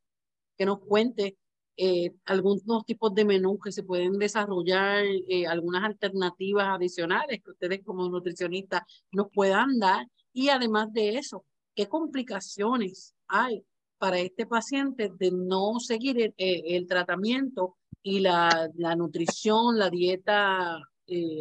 que 0.57 0.65
nos 0.65 0.79
cuente 0.79 1.37
eh, 1.77 2.13
algunos 2.27 2.85
tipos 2.87 3.13
de 3.15 3.25
menús 3.25 3.59
que 3.65 3.73
se 3.73 3.83
pueden 3.83 4.13
desarrollar, 4.19 5.05
eh, 5.29 5.47
algunas 5.47 5.83
alternativas 5.83 6.69
adicionales 6.69 7.41
que 7.43 7.51
ustedes 7.51 7.83
como 7.85 8.09
nutricionistas 8.09 8.83
nos 9.11 9.29
puedan 9.33 9.79
dar 9.81 10.07
y 10.33 10.51
además 10.51 10.93
de 10.93 11.19
eso, 11.19 11.45
qué 11.75 11.89
complicaciones 11.89 13.15
hay 13.27 13.65
para 13.99 14.19
este 14.19 14.47
paciente 14.47 15.11
de 15.19 15.33
no 15.33 15.81
seguir 15.81 16.21
el, 16.21 16.35
eh, 16.37 16.87
tratamiento 16.87 17.77
y 18.03 18.21
la, 18.21 18.71
nutrición, 18.97 19.79
la 19.79 19.91
dieta 19.91 20.79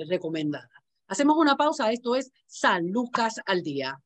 recomendada. 0.08 0.70
Hacemos 1.08 1.38
una 1.38 1.56
pausa, 1.58 1.92
esto 1.92 2.16
es 2.16 2.32
San 2.48 2.90
Lucas 2.92 3.36
al 3.46 3.62
día. 3.64 4.00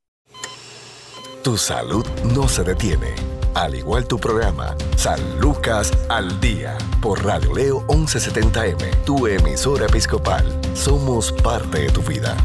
Tu 1.46 1.60
salud 1.60 2.04
no 2.34 2.48
se 2.48 2.64
detiene 2.64 3.14
al 3.54 3.76
igual 3.76 4.06
tu 4.08 4.18
programa, 4.20 4.76
San 4.98 5.40
Lucas 5.40 5.92
al 6.10 6.42
Día, 6.42 6.76
por 7.02 7.24
Radio 7.24 7.54
Leo 7.54 7.88
1170M, 7.88 9.04
tu 9.06 9.28
emisora 9.28 9.86
episcopal. 9.86 10.44
Somos 10.74 11.32
parte 11.32 11.82
de 11.82 11.90
tu 11.90 12.02
vida. 12.02 12.36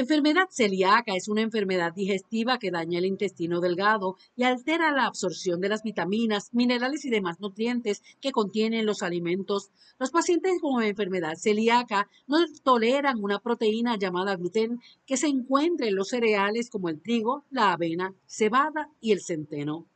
Enfermedad 0.00 0.46
celíaca 0.48 1.16
es 1.16 1.26
una 1.26 1.42
enfermedad 1.42 1.92
digestiva 1.92 2.60
que 2.60 2.70
daña 2.70 3.00
el 3.00 3.04
intestino 3.04 3.60
delgado 3.60 4.14
y 4.36 4.44
altera 4.44 4.92
la 4.92 5.06
absorción 5.06 5.60
de 5.60 5.68
las 5.68 5.82
vitaminas, 5.82 6.54
minerales 6.54 7.04
y 7.04 7.10
demás 7.10 7.40
nutrientes 7.40 8.04
que 8.20 8.30
contienen 8.30 8.86
los 8.86 9.02
alimentos. 9.02 9.72
Los 9.98 10.12
pacientes 10.12 10.60
con 10.60 10.84
enfermedad 10.84 11.34
celíaca 11.34 12.08
no 12.28 12.38
toleran 12.62 13.18
una 13.20 13.40
proteína 13.40 13.98
llamada 13.98 14.36
gluten 14.36 14.78
que 15.04 15.16
se 15.16 15.26
encuentra 15.26 15.88
en 15.88 15.96
los 15.96 16.10
cereales 16.10 16.70
como 16.70 16.90
el 16.90 17.02
trigo, 17.02 17.42
la 17.50 17.72
avena, 17.72 18.14
cebada 18.24 18.92
y 19.00 19.10
el 19.10 19.20
centeno. 19.20 19.88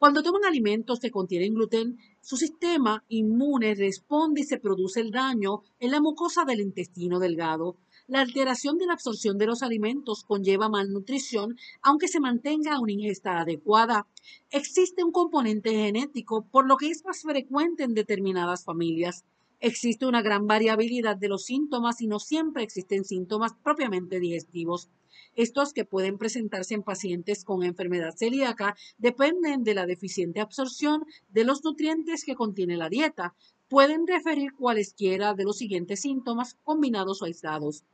Cuando 0.00 0.22
toman 0.22 0.46
alimentos 0.46 0.98
que 0.98 1.10
contienen 1.10 1.52
gluten, 1.52 1.98
su 2.22 2.36
sistema 2.36 3.04
inmune 3.08 3.74
responde 3.74 4.42
y 4.42 4.44
se 4.44 4.58
produce 4.58 5.00
el 5.00 5.10
daño 5.10 5.60
en 5.78 5.90
la 5.90 6.00
mucosa 6.00 6.46
del 6.46 6.60
intestino 6.60 7.18
delgado. 7.18 7.76
La 8.10 8.22
alteración 8.22 8.76
de 8.76 8.86
la 8.86 8.94
absorción 8.94 9.38
de 9.38 9.46
los 9.46 9.62
alimentos 9.62 10.24
conlleva 10.24 10.68
malnutrición, 10.68 11.56
aunque 11.80 12.08
se 12.08 12.18
mantenga 12.18 12.80
una 12.80 12.90
ingesta 12.90 13.38
adecuada. 13.38 14.08
Existe 14.50 15.04
un 15.04 15.12
componente 15.12 15.70
genético, 15.70 16.44
por 16.50 16.66
lo 16.66 16.76
que 16.76 16.90
es 16.90 17.04
más 17.04 17.22
frecuente 17.22 17.84
en 17.84 17.94
determinadas 17.94 18.64
familias. 18.64 19.24
Existe 19.60 20.06
una 20.06 20.22
gran 20.22 20.48
variabilidad 20.48 21.16
de 21.16 21.28
los 21.28 21.44
síntomas 21.44 22.00
y 22.00 22.08
no 22.08 22.18
siempre 22.18 22.64
existen 22.64 23.04
síntomas 23.04 23.54
propiamente 23.62 24.18
digestivos. 24.18 24.88
Estos 25.36 25.72
que 25.72 25.84
pueden 25.84 26.18
presentarse 26.18 26.74
en 26.74 26.82
pacientes 26.82 27.44
con 27.44 27.62
enfermedad 27.62 28.16
celíaca 28.16 28.74
dependen 28.98 29.62
de 29.62 29.74
la 29.74 29.86
deficiente 29.86 30.40
absorción 30.40 31.04
de 31.28 31.44
los 31.44 31.62
nutrientes 31.62 32.24
que 32.24 32.34
contiene 32.34 32.76
la 32.76 32.88
dieta. 32.88 33.36
Pueden 33.68 34.04
referir 34.08 34.52
cualesquiera 34.54 35.32
de 35.34 35.44
los 35.44 35.58
siguientes 35.58 36.00
síntomas 36.00 36.56
combinados 36.64 37.22
o 37.22 37.26
aislados 37.26 37.84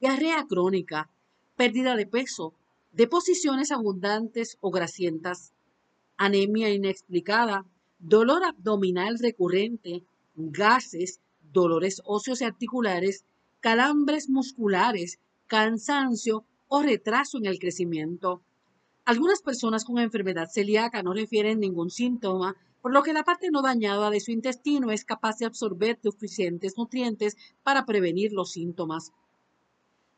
diarrea 0.00 0.46
crónica, 0.46 1.10
pérdida 1.56 1.96
de 1.96 2.06
peso, 2.06 2.54
deposiciones 2.92 3.72
abundantes 3.72 4.56
o 4.60 4.70
grasientas, 4.70 5.52
anemia 6.16 6.70
inexplicada, 6.70 7.64
dolor 7.98 8.44
abdominal 8.44 9.18
recurrente, 9.18 10.04
gases, 10.34 11.20
dolores 11.52 12.02
óseos 12.04 12.40
y 12.40 12.44
articulares, 12.44 13.24
calambres 13.60 14.28
musculares, 14.28 15.18
cansancio 15.46 16.44
o 16.68 16.82
retraso 16.82 17.38
en 17.38 17.46
el 17.46 17.58
crecimiento. 17.58 18.42
Algunas 19.04 19.40
personas 19.40 19.84
con 19.84 19.98
enfermedad 19.98 20.48
celíaca 20.52 21.02
no 21.02 21.12
refieren 21.12 21.60
ningún 21.60 21.90
síntoma, 21.90 22.56
por 22.82 22.92
lo 22.92 23.02
que 23.02 23.12
la 23.12 23.24
parte 23.24 23.50
no 23.50 23.62
dañada 23.62 24.10
de 24.10 24.20
su 24.20 24.30
intestino 24.30 24.90
es 24.90 25.04
capaz 25.04 25.38
de 25.38 25.46
absorber 25.46 25.98
suficientes 26.02 26.76
nutrientes 26.76 27.36
para 27.62 27.84
prevenir 27.86 28.32
los 28.32 28.52
síntomas. 28.52 29.12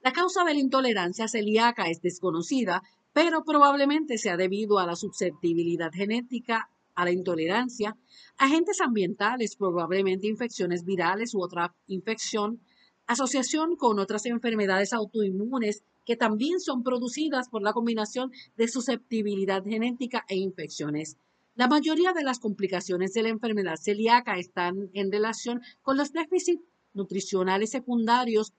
La 0.01 0.13
causa 0.13 0.45
de 0.45 0.55
la 0.55 0.61
intolerancia 0.61 1.27
celíaca 1.27 1.89
es 1.89 2.01
desconocida, 2.01 2.83
pero 3.13 3.43
probablemente 3.45 4.17
sea 4.17 4.37
debido 4.37 4.79
a 4.79 4.87
la 4.87 4.95
susceptibilidad 4.95 5.91
genética 5.93 6.71
a 6.95 7.05
la 7.05 7.13
intolerancia, 7.13 7.97
agentes 8.39 8.81
ambientales, 8.81 9.57
probablemente 9.57 10.27
infecciones 10.27 10.85
virales 10.85 11.35
u 11.35 11.43
otra 11.43 11.75
infección, 11.87 12.61
asociación 13.07 13.77
con 13.77 13.99
otras 13.99 14.27
enfermedades 14.27 14.93
autoinmunes 14.93 15.83
que 16.05 16.17
también 16.17 16.61
son 16.61 16.83
producidas 16.83 17.49
por 17.49 17.63
la 17.63 17.73
combinación 17.73 18.33
de 18.57 18.69
susceptibilidad 18.69 19.65
genética 19.65 20.25
e 20.29 20.37
infecciones. 20.37 21.17
La 21.55 21.69
mayoría 21.69 22.13
de 22.13 22.23
las 22.23 22.39
complicaciones 22.39 23.13
de 23.15 23.23
la 23.23 23.29
enfermedad 23.31 23.77
celíaca 23.77 24.39
están 24.39 24.91
en 24.93 25.11
relación 25.11 25.61
con 25.83 25.97
los 25.97 26.13
déficits 26.13 26.63
nutricionales 26.95 27.71
secundarios 27.71 28.53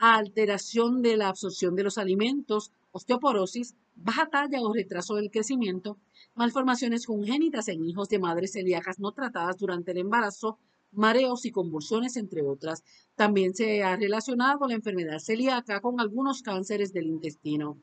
alteración 0.00 1.02
de 1.02 1.16
la 1.16 1.28
absorción 1.28 1.76
de 1.76 1.82
los 1.82 1.98
alimentos, 1.98 2.72
osteoporosis, 2.92 3.76
baja 3.94 4.30
talla 4.30 4.60
o 4.62 4.72
retraso 4.72 5.14
del 5.14 5.30
crecimiento, 5.30 5.98
malformaciones 6.34 7.06
congénitas 7.06 7.68
en 7.68 7.84
hijos 7.84 8.08
de 8.08 8.18
madres 8.18 8.52
celíacas 8.52 8.98
no 8.98 9.12
tratadas 9.12 9.58
durante 9.58 9.92
el 9.92 9.98
embarazo, 9.98 10.58
mareos 10.92 11.44
y 11.44 11.50
convulsiones, 11.50 12.16
entre 12.16 12.42
otras. 12.42 12.82
También 13.14 13.54
se 13.54 13.82
ha 13.82 13.94
relacionado 13.96 14.66
la 14.66 14.74
enfermedad 14.74 15.18
celíaca 15.18 15.80
con 15.80 16.00
algunos 16.00 16.42
cánceres 16.42 16.92
del 16.92 17.06
intestino. 17.06 17.76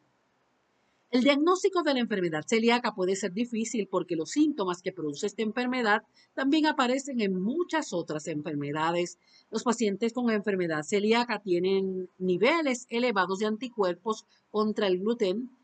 El 1.10 1.24
diagnóstico 1.24 1.84
de 1.84 1.94
la 1.94 2.02
enfermedad 2.02 2.44
celíaca 2.46 2.94
puede 2.94 3.16
ser 3.16 3.32
difícil 3.32 3.88
porque 3.88 4.18
los 4.18 4.32
síntomas 4.32 4.82
que 4.82 4.92
produce 4.92 5.28
esta 5.28 5.42
enfermedad 5.42 6.04
también 6.34 6.66
aparecen 6.66 7.22
en 7.22 7.42
muchas 7.42 7.94
otras 7.94 8.28
enfermedades. 8.28 9.18
Los 9.50 9.64
pacientes 9.64 10.12
con 10.12 10.30
enfermedad 10.30 10.84
celíaca 10.84 11.40
tienen 11.42 12.10
niveles 12.18 12.88
elevados 12.90 13.40
de 13.40 13.46
anticuerpos 13.46 14.26
contra 14.52 14.88
el 14.88 15.00
gluten, 15.00 15.57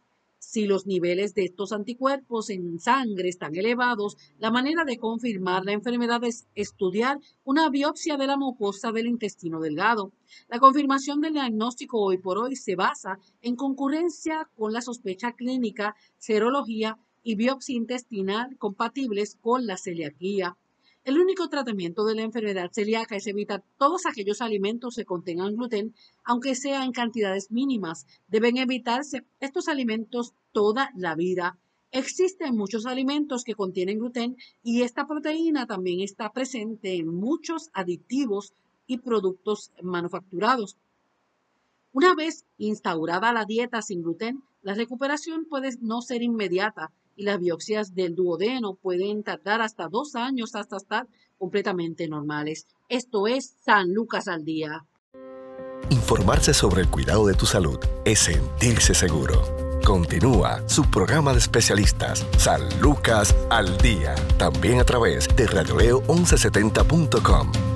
si 0.44 0.66
los 0.66 0.86
niveles 0.86 1.34
de 1.34 1.46
estos 1.46 1.72
anticuerpos 1.72 2.50
en 2.50 2.78
sangre 2.80 3.30
están 3.30 3.56
elevados, 3.56 4.18
la 4.40 4.52
manera 4.52 4.84
de 4.84 4.98
confirmar 4.98 5.64
la 5.64 5.72
enfermedad 5.72 6.24
es 6.24 6.48
estudiar 6.54 7.18
una 7.44 7.70
biopsia 7.70 8.18
de 8.18 8.28
la 8.28 8.38
mucosa 8.38 8.92
del 8.92 9.08
intestino 9.08 9.62
delgado. 9.62 10.12
La 10.50 10.60
confirmación 10.60 11.22
del 11.22 11.34
diagnóstico 11.34 12.02
hoy 12.02 12.18
por 12.18 12.38
hoy 12.38 12.56
se 12.56 12.76
basa 12.76 13.20
en 13.42 13.56
concurrencia 13.56 14.50
con 14.56 14.74
la 14.74 14.82
sospecha 14.82 15.32
clínica, 15.32 15.96
serología 16.18 16.98
y 17.24 17.36
biopsia 17.36 17.78
intestinal 17.78 18.58
compatibles 18.58 19.38
con 19.40 19.66
la 19.66 19.78
celiaquía. 19.78 20.58
El 21.04 21.20
único 21.20 21.50
tratamiento 21.50 22.06
de 22.06 22.16
la 22.16 22.22
enfermedad 22.22 22.72
celíaca 22.72 23.18
es 23.18 23.28
evitar 23.28 23.62
todos 23.78 24.06
aquellos 24.06 24.40
alimentos 24.42 24.96
que 24.96 25.04
contengan 25.04 25.54
gluten, 25.54 25.94
aunque 26.24 26.56
sea 26.56 26.86
en 26.86 26.94
cantidades 26.94 27.52
mínimas. 27.52 28.08
Deben 28.30 28.56
evitarse 28.56 29.26
estos 29.42 29.68
alimentos 29.68 30.34
toda 30.54 30.92
la 30.96 31.14
vida. 31.16 31.60
Existen 31.92 32.56
muchos 32.56 32.86
alimentos 32.86 33.44
que 33.44 33.54
contienen 33.54 34.00
gluten 34.00 34.38
y 34.64 34.84
esta 34.84 35.06
proteína 35.06 35.68
también 35.68 36.00
está 36.00 36.32
presente 36.32 36.96
en 36.96 37.08
muchos 37.10 37.70
aditivos 37.74 38.54
y 38.88 39.00
productos 39.00 39.74
manufacturados. 39.82 40.78
Una 41.92 42.16
vez 42.16 42.46
instaurada 42.58 43.34
la 43.34 43.44
dieta 43.44 43.82
sin 43.82 44.04
gluten, 44.04 44.42
la 44.62 44.74
recuperación 44.74 45.46
puede 45.46 45.72
no 45.82 46.02
ser 46.02 46.24
inmediata 46.24 46.94
y 47.16 47.24
las 47.24 47.40
biopsias 47.40 47.96
del 47.96 48.16
duodeno 48.16 48.76
pueden 48.76 49.24
tardar 49.24 49.62
hasta 49.62 49.88
dos 49.88 50.16
años 50.16 50.56
hasta 50.56 50.78
estar 50.78 51.08
completamente 51.38 52.08
normales. 52.08 52.68
Esto 52.90 53.28
es 53.28 53.56
San 53.64 53.94
Lucas 53.94 54.28
al 54.28 54.46
día. 54.46 54.86
Informarse 55.90 56.54
sobre 56.54 56.82
el 56.82 56.90
cuidado 56.90 57.28
de 57.28 57.34
tu 57.34 57.46
salud 57.46 57.78
es 58.06 58.20
sentirse 58.20 58.94
seguro. 58.94 59.42
Continúa 59.84 60.64
su 60.68 60.90
programa 60.90 61.34
de 61.34 61.40
especialistas 61.40 62.26
San 62.38 62.62
Lucas 62.80 63.36
al 63.50 63.78
día, 63.80 64.16
también 64.38 64.80
a 64.80 64.86
través 64.86 65.28
de 65.36 65.46
radioleo1170.com. 65.48 67.73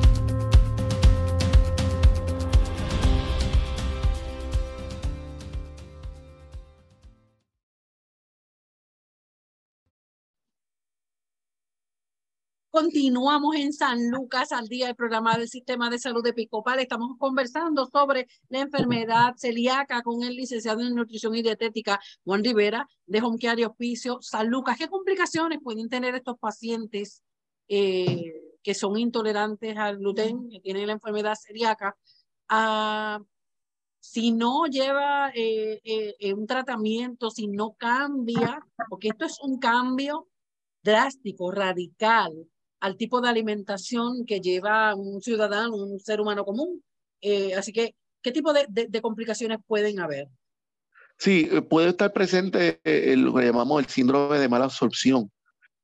Continuamos 12.80 13.56
en 13.56 13.74
San 13.74 14.12
Lucas 14.12 14.52
al 14.52 14.68
día 14.68 14.86
del 14.86 14.96
programa 14.96 15.36
del 15.36 15.50
Sistema 15.50 15.90
de 15.90 15.98
Salud 15.98 16.24
de 16.24 16.32
Picopal. 16.32 16.80
Estamos 16.80 17.18
conversando 17.18 17.88
sobre 17.88 18.28
la 18.50 18.60
enfermedad 18.60 19.34
celíaca 19.36 20.04
con 20.04 20.22
el 20.22 20.36
licenciado 20.36 20.82
en 20.82 20.94
Nutrición 20.94 21.34
y 21.34 21.42
Dietética 21.42 22.00
Juan 22.24 22.44
Rivera 22.44 22.88
de 23.08 23.20
Home 23.20 23.40
Care 23.40 23.66
Hospicio 23.66 24.20
San 24.22 24.50
Lucas. 24.50 24.78
¿Qué 24.78 24.90
complicaciones 24.90 25.58
pueden 25.63 25.90
tener 25.90 26.13
estos 26.13 26.38
pacientes 26.38 27.24
eh, 27.68 28.32
que 28.62 28.76
son 28.76 28.96
intolerantes 29.00 29.76
al 29.76 29.98
gluten, 29.98 30.48
que 30.48 30.60
tienen 30.60 30.86
la 30.86 30.94
enfermedad 30.94 31.34
celíaca? 31.34 31.98
Ah, 32.48 33.20
si 34.00 34.32
no 34.32 34.68
lleva 34.68 35.32
eh, 35.34 35.82
eh, 35.84 36.34
un 36.36 36.46
tratamiento, 36.46 37.32
si 37.32 37.48
no 37.48 37.74
cambia, 37.74 38.60
porque 38.88 39.08
esto 39.08 39.26
es 39.26 39.40
un 39.42 39.58
cambio 39.58 40.28
drástico, 40.84 41.50
radical 41.50 42.48
al 42.80 42.98
tipo 42.98 43.22
de 43.22 43.30
alimentación 43.30 44.26
que 44.26 44.40
lleva 44.40 44.96
un 44.96 45.22
ciudadano, 45.22 45.76
un 45.76 46.00
ser 46.00 46.22
humano 46.22 46.46
común. 46.46 46.84
Eh, 47.22 47.56
así 47.56 47.74
que, 47.74 47.96
¿qué 48.22 48.32
tipo 48.32 48.54
de, 48.54 49.02
complicaciones 49.02 49.60
pueden 49.66 50.00
haber? 50.00 50.28
Sí, 51.18 51.50
eh, 51.52 51.62
puede 51.62 51.90
estar 51.90 52.13
presente 52.13 52.80
eh, 52.84 53.16
lo 53.18 53.34
que 53.34 53.46
llamamos 53.46 53.84
el 53.84 53.90
síndrome 53.90 54.38
de 54.38 54.50
mala 54.50 54.66
absorción, 54.66 55.32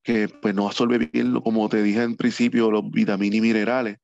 que 0.03 0.27
pues 0.27 0.53
no 0.53 0.67
absorbe 0.67 0.97
bien, 0.99 1.39
como 1.41 1.67
te 1.69 1.81
dije 1.81 2.03
en 2.03 2.15
principio, 2.15 2.69
los 2.69 2.89
vitaminas 2.91 3.37
y 3.37 3.41
minerales. 3.41 3.97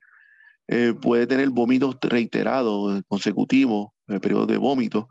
puede 1.02 1.28
tener 1.28 1.50
vómitos 1.50 1.98
reiterados, 2.02 3.02
consecutivos, 3.08 3.90
periodos 4.22 4.48
de 4.48 4.58
vómito. 4.58 5.10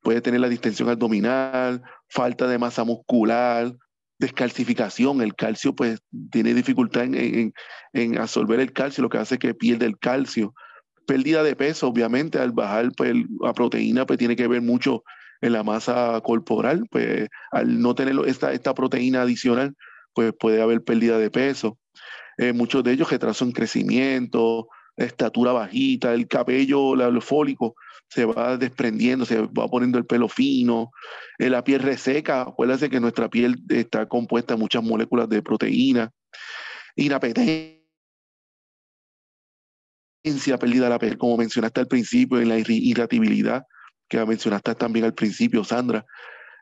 Puede 0.00 0.20
tener 0.20 0.40
la 0.40 0.48
distensión 0.48 0.88
abdominal, 0.88 1.82
falta 2.08 2.48
de 2.48 2.58
masa 2.58 2.82
muscular, 2.82 3.72
descalcificación. 4.22 5.20
El 5.20 5.34
calcio 5.34 5.74
pues 5.74 6.00
tiene 6.30 6.54
dificultad 6.54 7.04
en, 7.04 7.52
absorber 8.18 8.60
el 8.60 8.72
calcio, 8.72 9.02
lo 9.02 9.10
que 9.10 9.18
hace 9.18 9.38
que 9.38 9.54
pierda 9.54 9.84
el 9.84 9.98
calcio. 9.98 10.54
Pérdida 11.06 11.42
de 11.42 11.56
peso, 11.56 11.88
obviamente, 11.88 12.38
al 12.38 12.52
bajar 12.52 12.92
pues, 12.96 13.14
la 13.40 13.52
proteína 13.52 14.06
pues 14.06 14.18
tiene 14.18 14.36
que 14.36 14.48
ver 14.48 14.62
mucho 14.62 15.02
en 15.40 15.52
la 15.52 15.64
masa 15.64 16.20
corporal, 16.24 16.86
pues 16.90 17.28
al 17.50 17.80
no 17.80 17.94
tener 17.94 18.14
esta, 18.26 18.52
esta 18.52 18.74
proteína 18.74 19.22
adicional, 19.22 19.74
pues 20.14 20.32
puede 20.38 20.62
haber 20.62 20.82
pérdida 20.82 21.18
de 21.18 21.30
peso. 21.30 21.78
Eh, 22.38 22.52
muchos 22.52 22.84
de 22.84 22.92
ellos 22.92 23.10
retraso 23.10 23.44
en 23.44 23.52
crecimiento, 23.52 24.68
estatura 24.96 25.52
bajita, 25.52 26.12
el 26.12 26.28
cabello, 26.28 26.94
el 26.94 27.22
fólico 27.22 27.74
se 28.08 28.26
va 28.26 28.58
desprendiendo, 28.58 29.24
se 29.24 29.40
va 29.40 29.66
poniendo 29.68 29.96
el 29.96 30.04
pelo 30.04 30.28
fino, 30.28 30.92
eh, 31.38 31.48
la 31.48 31.64
piel 31.64 31.80
reseca, 31.80 32.42
acuérdense 32.42 32.90
que 32.90 33.00
nuestra 33.00 33.30
piel 33.30 33.56
está 33.70 34.06
compuesta 34.06 34.54
de 34.54 34.60
muchas 34.60 34.82
moléculas 34.82 35.30
de 35.30 35.40
proteína, 35.40 36.10
inapetencia, 36.94 37.78
pérdida 40.60 40.84
de 40.84 40.90
la 40.90 40.98
piel, 40.98 41.16
como 41.16 41.38
mencionaste 41.38 41.80
al 41.80 41.88
principio, 41.88 42.38
en 42.38 42.50
la 42.50 42.58
irritabilidad, 42.58 43.64
que 44.08 44.22
mencionaste 44.26 44.74
también 44.74 45.06
al 45.06 45.14
principio, 45.14 45.64
Sandra. 45.64 46.04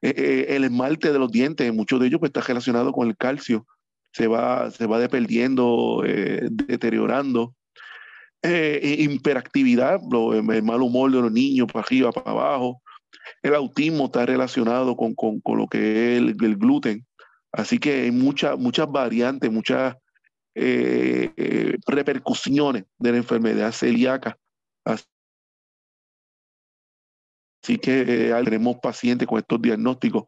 Eh, 0.02 0.14
eh, 0.16 0.46
el 0.50 0.64
esmalte 0.64 1.12
de 1.12 1.18
los 1.18 1.32
dientes, 1.32 1.74
muchos 1.74 1.98
de 1.98 2.06
ellos 2.06 2.20
pues, 2.20 2.30
está 2.30 2.42
relacionado 2.42 2.92
con 2.92 3.08
el 3.08 3.16
calcio, 3.16 3.66
se 4.12 4.28
va, 4.28 4.70
se 4.70 4.86
va 4.86 5.00
deperdiendo, 5.00 6.02
deteriorando 6.04 7.54
eh, 8.42 8.96
hiperactividad, 8.98 10.00
el 10.02 10.62
mal 10.62 10.82
humor 10.82 11.10
de 11.10 11.20
los 11.20 11.32
niños 11.32 11.66
para 11.70 11.84
arriba, 11.84 12.10
para 12.10 12.30
abajo. 12.30 12.82
El 13.42 13.54
autismo 13.54 14.06
está 14.06 14.24
relacionado 14.24 14.96
con, 14.96 15.14
con, 15.14 15.40
con 15.40 15.58
lo 15.58 15.66
que 15.66 16.16
es 16.16 16.18
el, 16.18 16.34
gluten. 16.34 17.06
Así 17.52 17.78
que 17.78 18.02
hay 18.02 18.10
muchas 18.10 18.58
muchas 18.58 18.90
variantes, 18.90 19.50
muchas 19.50 19.96
eh, 20.54 21.32
eh, 21.36 21.76
repercusiones 21.86 22.84
de 22.98 23.12
la 23.12 23.18
enfermedad 23.18 23.72
celíaca. 23.72 24.38
Así 24.84 25.04
que 27.78 28.32
tenemos 28.44 28.76
pacientes 28.78 29.28
con 29.28 29.38
estos 29.38 29.60
diagnósticos, 29.60 30.24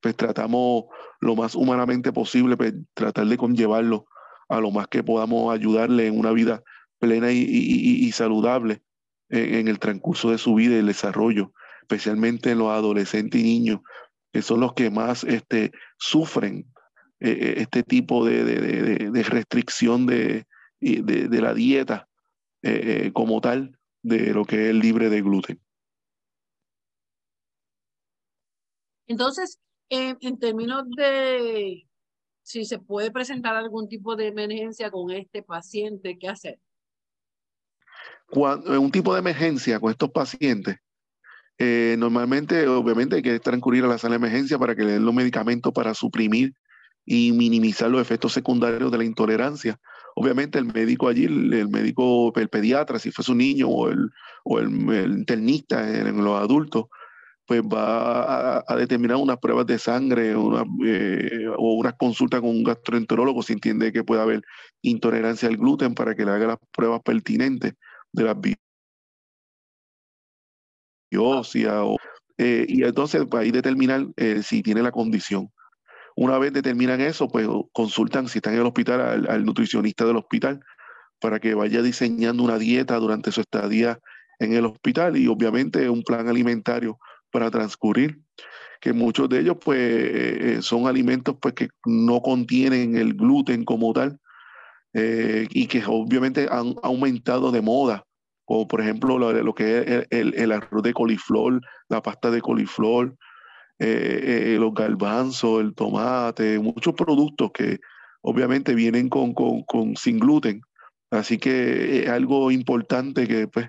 pues 0.00 0.14
tratamos 0.16 0.84
lo 1.20 1.34
más 1.34 1.56
humanamente 1.56 2.12
posible, 2.12 2.56
pues 2.56 2.74
tratar 2.94 3.26
de 3.26 3.36
conllevarlo 3.36 4.06
a 4.48 4.60
lo 4.60 4.70
más 4.70 4.86
que 4.86 5.02
podamos 5.02 5.52
ayudarle 5.52 6.06
en 6.06 6.18
una 6.18 6.30
vida 6.30 6.62
plena 6.98 7.32
y, 7.32 8.10
saludable 8.12 8.82
en, 9.28 9.68
el 9.68 9.78
transcurso 9.78 10.30
de 10.30 10.38
su 10.38 10.54
vida 10.54 10.74
y 10.74 10.78
el 10.78 10.86
desarrollo, 10.86 11.52
especialmente 11.82 12.50
en 12.50 12.58
los 12.58 12.68
adolescentes 12.68 13.40
y 13.40 13.44
niños, 13.44 13.80
que 14.32 14.42
son 14.42 14.60
los 14.60 14.74
que 14.74 14.90
más 14.90 15.24
este, 15.24 15.72
sufren 15.98 16.72
eh, 17.20 17.30
eh, 17.30 17.54
este 17.58 17.82
tipo 17.82 18.24
de, 18.24 19.24
restricción 19.28 20.06
de, 20.06 20.46
la 20.80 21.54
dieta 21.54 22.08
eh, 22.62 23.10
como 23.12 23.40
tal, 23.40 23.78
de 24.02 24.32
lo 24.32 24.44
que 24.44 24.70
es 24.70 24.74
libre 24.74 25.10
de 25.10 25.22
gluten. 25.22 25.60
Entonces, 29.08 29.60
en 29.88 30.38
términos 30.38 30.82
de 30.96 31.86
si 32.46 32.64
se 32.64 32.78
puede 32.78 33.10
presentar 33.10 33.56
algún 33.56 33.88
tipo 33.88 34.14
de 34.14 34.28
emergencia 34.28 34.88
con 34.88 35.10
este 35.10 35.42
paciente, 35.42 36.16
¿qué 36.16 36.28
hacer? 36.28 36.60
Cuando, 38.28 38.74
en 38.74 38.80
un 38.80 38.90
tipo 38.90 39.12
de 39.12 39.20
emergencia 39.20 39.80
con 39.80 39.90
estos 39.90 40.10
pacientes, 40.10 40.76
eh, 41.58 41.96
normalmente, 41.98 42.66
obviamente, 42.68 43.16
hay 43.16 43.22
que 43.22 43.40
transcurrir 43.40 43.84
a 43.84 43.88
la 43.88 43.98
sala 43.98 44.12
de 44.12 44.26
emergencia 44.26 44.58
para 44.58 44.74
que 44.76 44.84
le 44.84 44.92
den 44.92 45.04
los 45.04 45.14
medicamentos 45.14 45.72
para 45.72 45.94
suprimir 45.94 46.52
y 47.06 47.32
minimizar 47.32 47.90
los 47.90 48.02
efectos 48.02 48.32
secundarios 48.32 48.90
de 48.90 48.98
la 48.98 49.04
intolerancia. 49.04 49.78
obviamente 50.16 50.58
el 50.58 50.64
médico 50.66 51.08
allí, 51.08 51.24
el, 51.24 51.68
médico, 51.68 52.32
el 52.36 52.48
pediatra, 52.48 52.98
si 52.98 53.10
fuese 53.12 53.32
un 53.32 53.38
niño 53.38 53.68
o 53.68 53.88
el, 53.88 54.10
o 54.44 54.58
el, 54.58 54.70
internista 55.12 55.88
en, 55.88 56.24
los 56.24 56.40
adultos, 56.40 56.86
pues 57.46 57.62
va 57.62 58.64
a, 58.66 58.76
determinar 58.76 59.18
unas 59.18 59.38
pruebas 59.38 59.66
de 59.66 59.78
sangre 59.78 60.32
eh, 60.32 61.46
o 61.56 61.74
unas 61.74 61.94
consultas 61.94 62.40
con 62.40 62.50
un 62.50 62.64
gastroenterólogo 62.64 63.42
si 63.42 63.52
entiende 63.52 63.92
que 63.92 64.04
puede 64.04 64.22
haber 64.22 64.42
intolerancia 64.82 65.48
al 65.48 65.56
gluten 65.56 65.94
para 65.94 66.14
que 66.14 66.24
le 66.24 66.32
haga 66.32 66.46
las 66.48 66.58
pruebas 66.72 67.02
pertinentes 67.04 67.74
de 68.16 68.24
las 68.24 68.36
biopsias. 71.10 71.86
Eh, 72.38 72.66
y 72.68 72.84
entonces 72.84 73.22
va 73.22 73.26
pues, 73.26 73.48
a 73.48 73.52
determinar 73.52 74.06
eh, 74.16 74.42
si 74.42 74.62
tiene 74.62 74.82
la 74.82 74.90
condición. 74.90 75.50
Una 76.16 76.38
vez 76.38 76.52
determinan 76.52 77.00
eso, 77.00 77.28
pues 77.28 77.46
consultan 77.72 78.28
si 78.28 78.38
están 78.38 78.54
en 78.54 78.60
el 78.60 78.66
hospital 78.66 79.26
al, 79.28 79.44
nutricionista 79.44 80.04
del 80.06 80.16
hospital 80.16 80.60
para 81.20 81.38
que 81.40 81.54
vaya 81.54 81.82
diseñando 81.82 82.42
una 82.42 82.58
dieta 82.58 82.96
durante 82.96 83.32
su 83.32 83.42
estadía 83.42 83.98
en 84.38 84.54
el 84.54 84.66
hospital 84.66 85.16
y 85.16 85.28
obviamente 85.28 85.88
un 85.88 86.02
plan 86.02 86.28
alimentario 86.28 86.98
para 87.30 87.50
transcurrir, 87.50 88.20
que 88.80 88.92
muchos 88.92 89.28
de 89.28 89.40
ellos 89.40 89.56
pues 89.62 89.78
eh, 89.80 90.58
son 90.62 90.86
alimentos 90.86 91.36
pues 91.40 91.54
que 91.54 91.68
no 91.84 92.20
contienen 92.20 92.96
el 92.96 93.14
gluten 93.14 93.64
como 93.64 93.92
tal 93.92 94.18
eh, 94.98 95.46
y 95.50 95.66
que 95.66 95.82
obviamente 95.86 96.48
han 96.50 96.74
aumentado 96.82 97.52
de 97.52 97.60
moda, 97.60 98.05
como 98.46 98.66
por 98.66 98.80
ejemplo 98.80 99.18
lo, 99.18 99.54
que 99.54 99.78
es 99.78 100.06
el, 100.10 100.34
el, 100.34 100.52
arroz 100.52 100.82
de 100.82 100.94
coliflor, 100.94 101.60
la 101.88 102.00
pasta 102.00 102.30
de 102.30 102.40
coliflor, 102.40 103.16
eh, 103.78 104.54
eh, 104.54 104.56
los 104.58 104.72
garbanzos, 104.72 105.60
el 105.60 105.74
tomate, 105.74 106.58
muchos 106.58 106.94
productos 106.94 107.50
que 107.52 107.80
obviamente 108.22 108.74
vienen 108.74 109.10
con, 109.10 109.34
con, 109.34 109.96
sin 109.96 110.18
gluten. 110.18 110.62
Así 111.10 111.38
que 111.38 112.04
es 112.04 112.08
algo 112.08 112.50
importante 112.50 113.28
que 113.28 113.48
pues, 113.48 113.68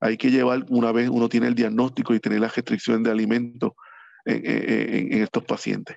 hay 0.00 0.18
que 0.18 0.30
llevar 0.30 0.66
una 0.68 0.92
vez 0.92 1.08
uno 1.08 1.28
tiene 1.28 1.46
el 1.46 1.54
diagnóstico 1.54 2.14
y 2.14 2.20
tener 2.20 2.40
la 2.40 2.48
restricción 2.48 3.02
de 3.02 3.10
alimentos 3.10 3.72
en, 4.26 5.12
estos 5.22 5.44
pacientes. 5.44 5.96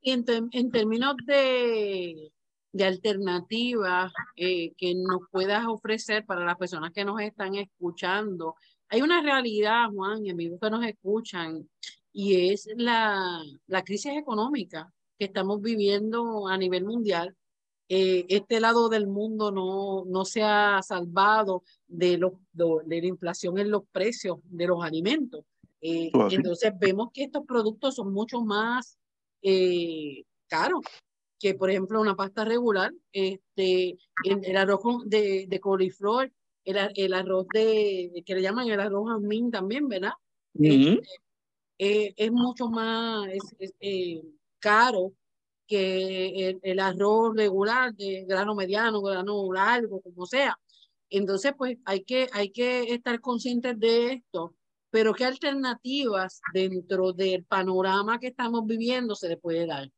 Y 0.00 0.10
en, 0.10 0.24
términos 0.72 1.14
de, 1.26 2.32
de 2.76 2.84
alternativas 2.84 4.12
eh, 4.36 4.72
que 4.76 4.94
nos 4.94 5.22
puedas 5.30 5.66
ofrecer 5.66 6.24
para 6.26 6.44
las 6.44 6.56
personas 6.56 6.92
que 6.92 7.04
nos 7.04 7.20
están 7.20 7.54
escuchando, 7.54 8.54
hay 8.88 9.02
una 9.02 9.22
realidad, 9.22 9.88
Juan, 9.92 10.24
y 10.24 10.30
amigos 10.30 10.60
que 10.60 10.70
nos 10.70 10.84
escuchan, 10.84 11.68
y 12.12 12.50
es 12.50 12.68
la, 12.76 13.42
la 13.66 13.82
crisis 13.82 14.12
económica 14.16 14.92
que 15.18 15.26
estamos 15.26 15.60
viviendo 15.60 16.46
a 16.46 16.56
nivel 16.56 16.84
mundial. 16.84 17.34
Eh, 17.88 18.26
este 18.28 18.60
lado 18.60 18.88
del 18.88 19.06
mundo 19.06 19.52
no, 19.52 20.04
no 20.06 20.24
se 20.24 20.42
ha 20.42 20.80
salvado 20.82 21.62
de, 21.86 22.18
los, 22.18 22.32
de, 22.52 23.00
la 23.00 23.06
inflación 23.06 23.58
en 23.58 23.70
los 23.70 23.84
precios 23.90 24.38
de 24.44 24.66
los 24.66 24.84
alimentos. 24.84 25.44
Eh, 25.80 26.10
entonces 26.30 26.72
vemos 26.78 27.10
que 27.12 27.24
estos 27.24 27.44
productos 27.46 27.94
son 27.94 28.12
mucho 28.12 28.40
más 28.40 28.98
eh, 29.42 30.24
caros 30.48 30.82
que, 31.38 31.54
por 31.54 31.70
ejemplo, 31.70 32.00
una 32.00 32.16
pasta 32.16 32.44
regular. 32.44 32.92
Este, 33.12 33.98
el, 34.24 34.44
el 34.44 34.56
arroz 34.56 34.82
de, 35.06 35.46
de 35.48 35.60
coliflor 35.60 36.32
el, 36.66 37.14
arroz 37.14 37.46
de, 37.52 38.22
que 38.26 38.34
le 38.34 38.42
llaman 38.42 38.68
el 38.68 38.80
arroz 38.80 39.08
jazmín 39.08 39.50
también, 39.50 39.88
¿verdad? 39.88 40.12
Este, 40.54 41.00
eh, 41.78 42.14
es 42.16 42.32
mucho 42.32 42.68
más 42.68 43.28
eh, 43.80 44.22
caro 44.58 45.12
que 45.66 46.58
el, 46.62 46.80
arroz 46.80 47.36
regular 47.36 47.94
de 47.94 48.24
grano 48.26 48.54
mediano, 48.54 49.00
grano 49.00 49.52
largo, 49.52 50.00
como 50.00 50.26
sea. 50.26 50.58
Entonces, 51.08 51.52
pues 51.56 51.78
hay 51.84 52.02
que, 52.02 52.28
hay 52.32 52.50
que 52.50 52.94
estar 52.94 53.20
conscientes 53.20 53.78
de 53.78 54.12
esto, 54.14 54.54
pero 54.90 55.14
¿qué 55.14 55.24
alternativas 55.24 56.40
dentro 56.52 57.12
del 57.12 57.44
panorama 57.44 58.18
que 58.18 58.28
estamos 58.28 58.66
viviendo 58.66 59.14
se 59.14 59.28
le 59.28 59.36
puede 59.36 59.66
dar? 59.66 59.88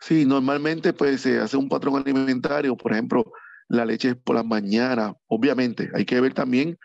Sí, 0.00 0.24
normalmente 0.26 0.92
pues 0.92 1.22
se 1.22 1.38
hace 1.40 1.56
un 1.56 1.68
patrón 1.68 1.96
alimentario, 1.96 2.76
por 2.76 2.92
ejemplo, 2.92 3.24
la 3.68 3.84
leche 3.84 4.14
por 4.14 4.36
la 4.36 4.42
mañana. 4.42 5.14
Obviamente, 5.26 5.90
hay 5.94 6.04
que 6.04 6.20
ver 6.20 6.34
también 6.34 6.78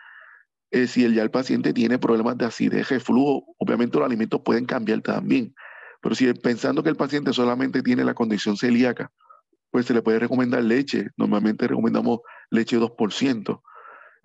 eh, 0.70 0.86
si 0.86 1.04
el, 1.04 1.14
ya 1.14 1.22
el 1.22 1.30
paciente 1.30 1.72
tiene 1.72 1.98
problemas 1.98 2.38
de 2.38 2.46
acidez, 2.46 2.88
reflujo. 2.88 3.44
Obviamente 3.58 3.98
los 3.98 4.06
alimentos 4.06 4.40
pueden 4.44 4.64
cambiar 4.64 5.02
también. 5.02 5.54
Pero 6.00 6.14
si 6.14 6.32
pensando 6.32 6.82
que 6.82 6.88
el 6.88 6.96
paciente 6.96 7.32
solamente 7.32 7.82
tiene 7.82 8.04
la 8.04 8.14
condición 8.14 8.56
celíaca, 8.56 9.12
pues 9.70 9.86
se 9.86 9.94
le 9.94 10.02
puede 10.02 10.18
recomendar 10.18 10.62
leche. 10.64 11.08
Normalmente 11.16 11.68
recomendamos 11.68 12.20
leche 12.50 12.78
2%. 12.78 13.62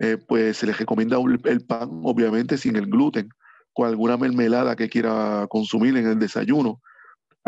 Eh, 0.00 0.16
pues 0.16 0.56
se 0.58 0.66
le 0.66 0.72
recomienda 0.72 1.18
el 1.44 1.64
pan, 1.66 1.88
obviamente 2.04 2.56
sin 2.56 2.76
el 2.76 2.86
gluten, 2.86 3.28
con 3.72 3.88
alguna 3.88 4.16
mermelada 4.16 4.76
que 4.76 4.88
quiera 4.88 5.46
consumir 5.48 5.96
en 5.96 6.06
el 6.06 6.18
desayuno. 6.18 6.80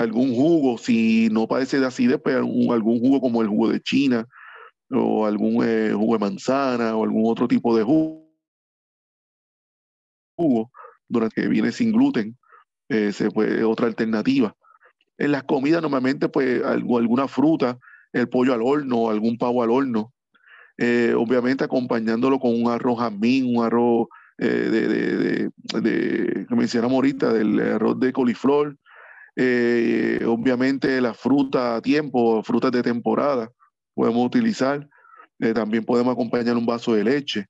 Algún 0.00 0.34
jugo, 0.34 0.78
si 0.78 1.28
no 1.30 1.46
padece 1.46 1.78
de 1.78 1.86
acidez, 1.86 2.18
pues 2.24 2.34
algún 2.34 3.00
jugo 3.00 3.20
como 3.20 3.42
el 3.42 3.48
jugo 3.48 3.68
de 3.68 3.82
China, 3.82 4.26
o 4.90 5.26
algún 5.26 5.62
eh, 5.62 5.92
jugo 5.94 6.14
de 6.14 6.20
manzana 6.20 6.96
o 6.96 7.04
algún 7.04 7.30
otro 7.30 7.46
tipo 7.46 7.76
de 7.76 7.82
jugo, 7.82 8.30
durante 11.06 11.42
que 11.42 11.48
viene 11.48 11.70
sin 11.70 11.92
gluten, 11.92 12.34
eh, 12.88 13.12
se 13.12 13.30
puede, 13.30 13.62
otra 13.62 13.88
alternativa. 13.88 14.56
En 15.18 15.32
las 15.32 15.42
comidas 15.42 15.82
normalmente 15.82 16.30
pues 16.30 16.64
algo, 16.64 16.96
alguna 16.96 17.28
fruta, 17.28 17.78
el 18.14 18.26
pollo 18.30 18.54
al 18.54 18.62
horno, 18.62 19.10
algún 19.10 19.36
pavo 19.36 19.62
al 19.62 19.68
horno, 19.68 20.14
eh, 20.78 21.12
obviamente 21.14 21.64
acompañándolo 21.64 22.38
con 22.38 22.54
un 22.54 22.70
arroz 22.70 23.00
jamín, 23.00 23.54
un 23.54 23.62
arroz 23.66 24.06
de, 24.38 24.70
de, 24.70 25.50
de, 25.82 26.46
que 26.48 26.54
mencionamos 26.54 26.94
ahorita, 26.94 27.34
del 27.34 27.60
arroz 27.60 28.00
de 28.00 28.10
coliflor, 28.14 28.78
obviamente 30.26 31.00
la 31.00 31.14
fruta 31.14 31.76
a 31.76 31.80
tiempo, 31.80 32.42
frutas 32.42 32.72
de 32.72 32.82
temporada, 32.82 33.50
podemos 33.94 34.26
utilizar. 34.26 34.88
Eh, 35.38 35.54
también 35.54 35.84
podemos 35.84 36.12
acompañar 36.12 36.56
un 36.56 36.66
vaso 36.66 36.94
de 36.94 37.04
leche 37.04 37.46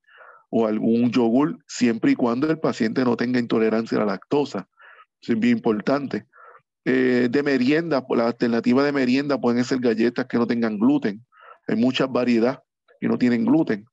o 0.48 0.66
algún 0.66 1.10
yogur, 1.10 1.58
siempre 1.66 2.12
y 2.12 2.16
cuando 2.16 2.50
el 2.50 2.58
paciente 2.58 3.04
no 3.04 3.16
tenga 3.16 3.38
intolerancia 3.38 3.98
a 3.98 4.00
la 4.00 4.12
lactosa. 4.12 4.68
Eso 5.20 5.32
es 5.32 5.38
bien 5.38 5.58
importante. 5.58 6.26
Eh, 6.84 7.28
de 7.30 7.42
merienda, 7.42 8.04
la 8.10 8.26
alternativa 8.26 8.82
de 8.82 8.92
merienda 8.92 9.40
pueden 9.40 9.64
ser 9.64 9.78
galletas 9.78 10.26
que 10.26 10.38
no 10.38 10.46
tengan 10.46 10.78
gluten. 10.78 11.24
Hay 11.68 11.76
muchas 11.76 12.10
variedades 12.10 12.58
que 13.00 13.08
no 13.08 13.18
tienen 13.18 13.44
gluten. 13.44 13.84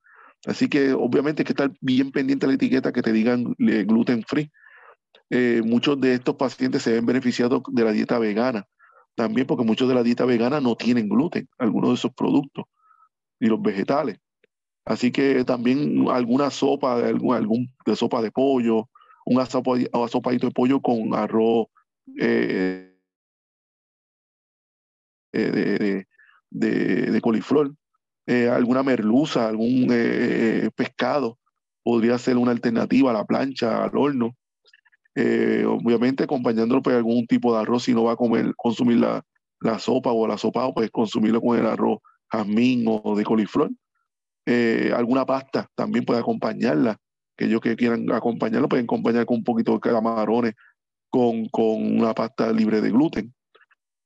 Así 0.45 0.67
que 0.67 0.93
obviamente 0.93 1.41
hay 1.41 1.45
que 1.45 1.53
estar 1.53 1.71
bien 1.81 2.11
pendiente 2.11 2.45
de 2.45 2.53
la 2.53 2.55
etiqueta 2.55 2.91
que 2.91 3.01
te 3.01 3.11
digan 3.11 3.55
gluten 3.57 4.23
free. 4.23 4.51
Eh, 5.29 5.61
muchos 5.63 5.99
de 5.99 6.13
estos 6.13 6.35
pacientes 6.35 6.83
se 6.83 6.93
ven 6.93 7.05
beneficiados 7.05 7.61
de 7.67 7.83
la 7.83 7.91
dieta 7.91 8.17
vegana 8.17 8.65
también 9.17 9.47
porque 9.47 9.65
muchos 9.65 9.89
de 9.89 9.95
la 9.95 10.03
dieta 10.03 10.25
vegana 10.25 10.61
no 10.61 10.75
tienen 10.75 11.09
gluten, 11.09 11.49
algunos 11.57 11.89
de 11.89 11.95
esos 11.95 12.13
productos, 12.13 12.65
y 13.39 13.47
los 13.47 13.59
vegetales. 13.59 14.19
Así 14.85 15.11
que 15.11 15.43
también 15.43 16.07
alguna 16.09 16.51
sopa, 16.51 16.97
de, 16.97 17.09
algún, 17.09 17.35
algún 17.35 17.75
de 17.83 17.95
sopa 17.95 18.21
de 18.21 18.31
pollo, 18.31 18.89
una 19.25 19.47
sopa, 19.47 19.71
sopadito 20.07 20.45
de 20.45 20.53
pollo 20.53 20.79
con 20.81 21.15
arroz 21.15 21.65
eh, 22.21 22.95
eh, 25.33 26.05
de, 26.51 27.21
coliflor, 27.21 27.73
eh, 28.27 28.49
alguna 28.49 28.83
merluza, 28.83 29.47
algún 29.47 29.87
pescado, 30.75 31.39
podría 31.81 32.19
ser 32.19 32.37
una 32.37 32.51
alternativa 32.51 33.09
a 33.09 33.13
la 33.13 33.25
plancha, 33.25 33.83
al 33.83 33.97
horno. 33.97 34.35
Eh, 35.19 35.65
obviamente 35.65 36.25
acompañándolo 36.25 36.83
pues, 36.83 36.95
algún 36.95 37.25
tipo 37.25 37.51
de 37.51 37.61
arroz, 37.61 37.85
si 37.85 37.93
no 37.95 38.03
va 38.03 38.11
a 38.11 38.15
comer, 38.15 38.53
consumir 38.55 38.97
la, 38.97 39.23
la 39.59 39.79
sopa 39.79 40.11
o 40.11 40.27
la 40.27 40.37
sopa, 40.37 40.71
pues 40.71 40.91
consumirlo 40.91 41.41
con 41.41 41.57
el 41.57 41.65
arroz 41.65 41.97
jazmín 42.31 42.85
o 42.87 43.15
de 43.15 43.23
coliflor. 43.23 43.71
Eh, 44.45 44.91
alguna 44.95 45.25
pasta 45.25 45.67
también 45.73 46.05
puede 46.05 46.19
acompañarla, 46.19 46.97
que 47.35 47.59
que 47.59 47.75
quieran 47.75 48.11
acompañarlo 48.11 48.69
pueden 48.69 48.85
acompañar 48.85 49.25
con 49.25 49.37
un 49.37 49.43
poquito 49.43 49.73
de 49.73 49.79
camarones, 49.79 50.53
con, 51.09 51.47
con 51.49 51.99
una 51.99 52.13
pasta 52.13 52.51
libre 52.53 52.79
de 52.79 52.91
gluten. 52.91 53.33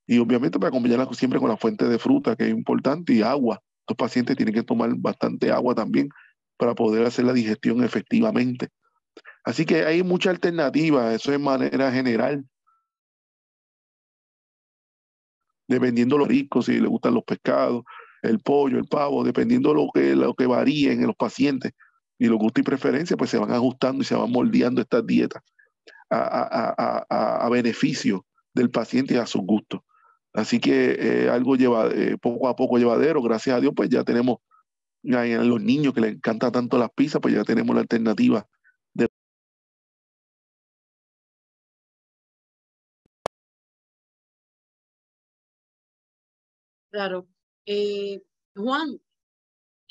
Y 0.08 0.18
obviamente 0.18 0.60
para 0.60 0.70
acompañarla 0.70 1.10
siempre 1.12 1.42
con 1.42 1.50
la 1.50 1.58
fuente 1.58 1.90
de 1.90 2.00
fruta, 2.00 2.38
que 2.38 2.46
es 2.46 2.52
importante, 2.52 3.12
y 3.12 3.22
agua. 3.22 3.62
Los 3.86 3.98
pacientes 3.98 4.38
tienen 4.38 4.56
que 4.56 4.64
tomar 4.64 4.90
bastante 4.96 5.52
agua 5.52 5.76
también 5.76 6.08
para 6.56 6.74
poder 6.74 7.06
hacer 7.06 7.26
la 7.26 7.34
digestión 7.34 7.84
efectivamente. 7.84 8.70
Así 9.44 9.66
que 9.66 9.86
hay 9.86 10.04
mucha 10.04 10.30
alternativa, 10.30 11.14
eso 11.14 11.34
es 11.34 11.40
manera 11.40 11.92
general. 11.92 12.46
Dependiendo 15.68 16.16
de 16.16 16.20
los 16.20 16.28
ricos, 16.28 16.66
si 16.66 16.80
les 16.80 16.90
gustan 16.90 17.14
los 17.14 17.24
pescados, 17.24 17.84
el 18.22 18.40
pollo, 18.40 18.78
el 18.78 18.86
pavo, 18.86 19.24
dependiendo 19.24 19.70
de 19.70 19.76
lo 19.76 19.90
que, 19.94 20.16
lo 20.16 20.34
que 20.36 20.46
varíen 20.46 21.02
en 21.02 21.08
los 21.08 21.16
pacientes 21.16 21.72
y 22.20 22.28
los 22.28 22.38
gustos 22.38 22.62
y 22.62 22.64
preferencias, 22.64 23.18
pues 23.18 23.30
se 23.30 23.38
van 23.38 23.52
ajustando 23.52 24.04
y 24.04 24.06
se 24.06 24.16
van 24.16 24.32
moldeando 24.32 24.82
estas 24.82 25.06
dietas 25.08 25.42
a, 26.10 26.18
a, 26.18 27.06
a, 27.10 27.46
a 27.46 27.50
beneficio 27.50 28.26
del 28.54 28.70
paciente 28.70 29.16
y 29.16 29.18
a 29.18 29.26
sus 29.26 29.42
gustos. 29.42 29.82
Así 30.34 30.60
que 30.60 31.30
algo 31.32 31.56
lleva, 31.56 31.90
poco 32.22 32.48
a 32.48 32.56
poco 32.56 32.78
llevadero, 32.78 33.22
gracias 33.22 33.58
a 33.58 33.60
Dios, 33.60 33.74
pues 33.76 33.90
ya 33.90 34.04
tenemos 34.04 34.38
a 35.14 35.26
los 35.26 35.62
niños 35.62 35.94
que 35.94 36.02
les 36.02 36.14
encanta 36.14 36.52
tanto 36.52 36.78
las 36.78 36.92
pizzas, 36.92 37.22
pues 37.22 37.34
ya 37.34 37.44
tenemos 37.44 37.76
la 37.76 37.82
alternativa 37.82 38.46
Claro. 46.92 47.28
Eh, 47.66 48.22
Juan, 48.56 49.00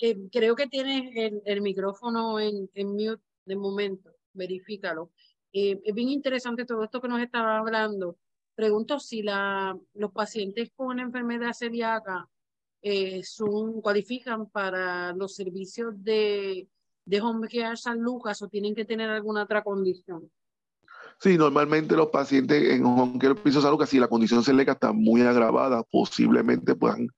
eh, 0.00 0.16
creo 0.30 0.54
que 0.54 0.66
tienes 0.66 1.40
el, 1.44 1.60
micrófono 1.62 2.38
en, 2.40 2.70
en, 2.74 2.88
mute 2.92 3.22
de 3.44 3.56
momento, 3.56 4.14
verifícalo. 4.32 5.10
Eh, 5.52 5.80
es 5.84 5.94
bien 5.94 6.08
interesante 6.08 6.64
todo 6.64 6.84
esto 6.84 7.00
que 7.00 7.08
nos 7.08 7.20
estaba 7.20 7.58
hablando. 7.58 8.18
Pregunto 8.54 8.98
si 9.00 9.22
la, 9.22 9.78
los 9.94 10.12
pacientes 10.12 10.70
con 10.76 11.00
enfermedad 11.00 11.52
celíaca 11.52 12.28
eh, 12.82 13.22
son, 13.24 13.80
cualifican 13.80 14.48
para 14.50 15.12
los 15.12 15.34
servicios 15.34 15.94
de, 16.02 16.68
de 17.04 17.20
Home 17.20 17.48
Care 17.48 17.76
San 17.76 18.00
Lucas 18.00 18.42
o 18.42 18.48
tienen 18.48 18.74
que 18.74 18.84
tener 18.84 19.10
alguna 19.10 19.44
otra 19.44 19.62
condición. 19.62 20.30
Sí, 21.22 21.36
normalmente 21.36 21.96
los 21.96 22.08
pacientes 22.08 22.62
en 22.70 23.18
Care 23.18 23.34
Piso 23.34 23.60
San 23.60 23.72
Lucas, 23.72 23.90
si 23.90 23.98
la 23.98 24.08
condición 24.08 24.42
celíaca 24.42 24.72
está 24.72 24.92
muy 24.92 25.20
agravada, 25.20 25.82
posiblemente 25.82 26.74
puedan 26.74 27.08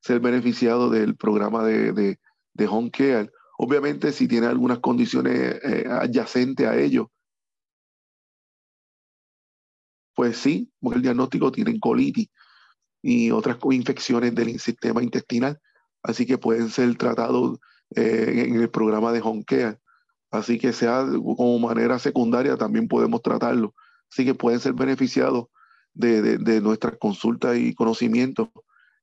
ser 0.00 0.18
beneficiados 0.18 0.90
del 0.90 1.14
programa 1.16 1.64
de, 1.64 1.92
de, 1.92 2.18
de. 2.52 3.30
Obviamente, 3.56 4.10
si 4.10 4.26
tiene 4.26 4.48
algunas 4.48 4.80
condiciones 4.80 5.60
eh, 5.62 5.84
adyacentes 5.88 6.66
a 6.66 6.76
ello, 6.76 7.12
pues 10.14 10.36
sí, 10.36 10.72
porque 10.80 10.96
el 10.96 11.02
diagnóstico 11.02 11.52
tienen 11.52 11.78
colitis 11.78 12.28
y 13.02 13.30
otras 13.30 13.58
infecciones 13.70 14.34
del 14.34 14.58
sistema 14.58 15.00
intestinal, 15.00 15.60
así 16.02 16.26
que 16.26 16.38
pueden 16.38 16.70
ser 16.70 16.96
tratados 16.96 17.58
eh, 17.94 18.46
en 18.48 18.60
el 18.60 18.68
programa 18.68 19.12
de 19.12 19.20
Home. 19.20 19.44
Así 20.34 20.58
que 20.58 20.72
sea 20.72 21.06
como 21.06 21.60
manera 21.60 21.96
secundaria 22.00 22.56
también 22.56 22.88
podemos 22.88 23.22
tratarlo. 23.22 23.72
Así 24.10 24.24
que 24.24 24.34
pueden 24.34 24.58
ser 24.58 24.72
beneficiados 24.72 25.46
de, 25.92 26.38
de, 26.38 26.60
nuestras 26.60 26.98
consultas 26.98 27.56
y 27.56 27.72
conocimientos 27.72 28.48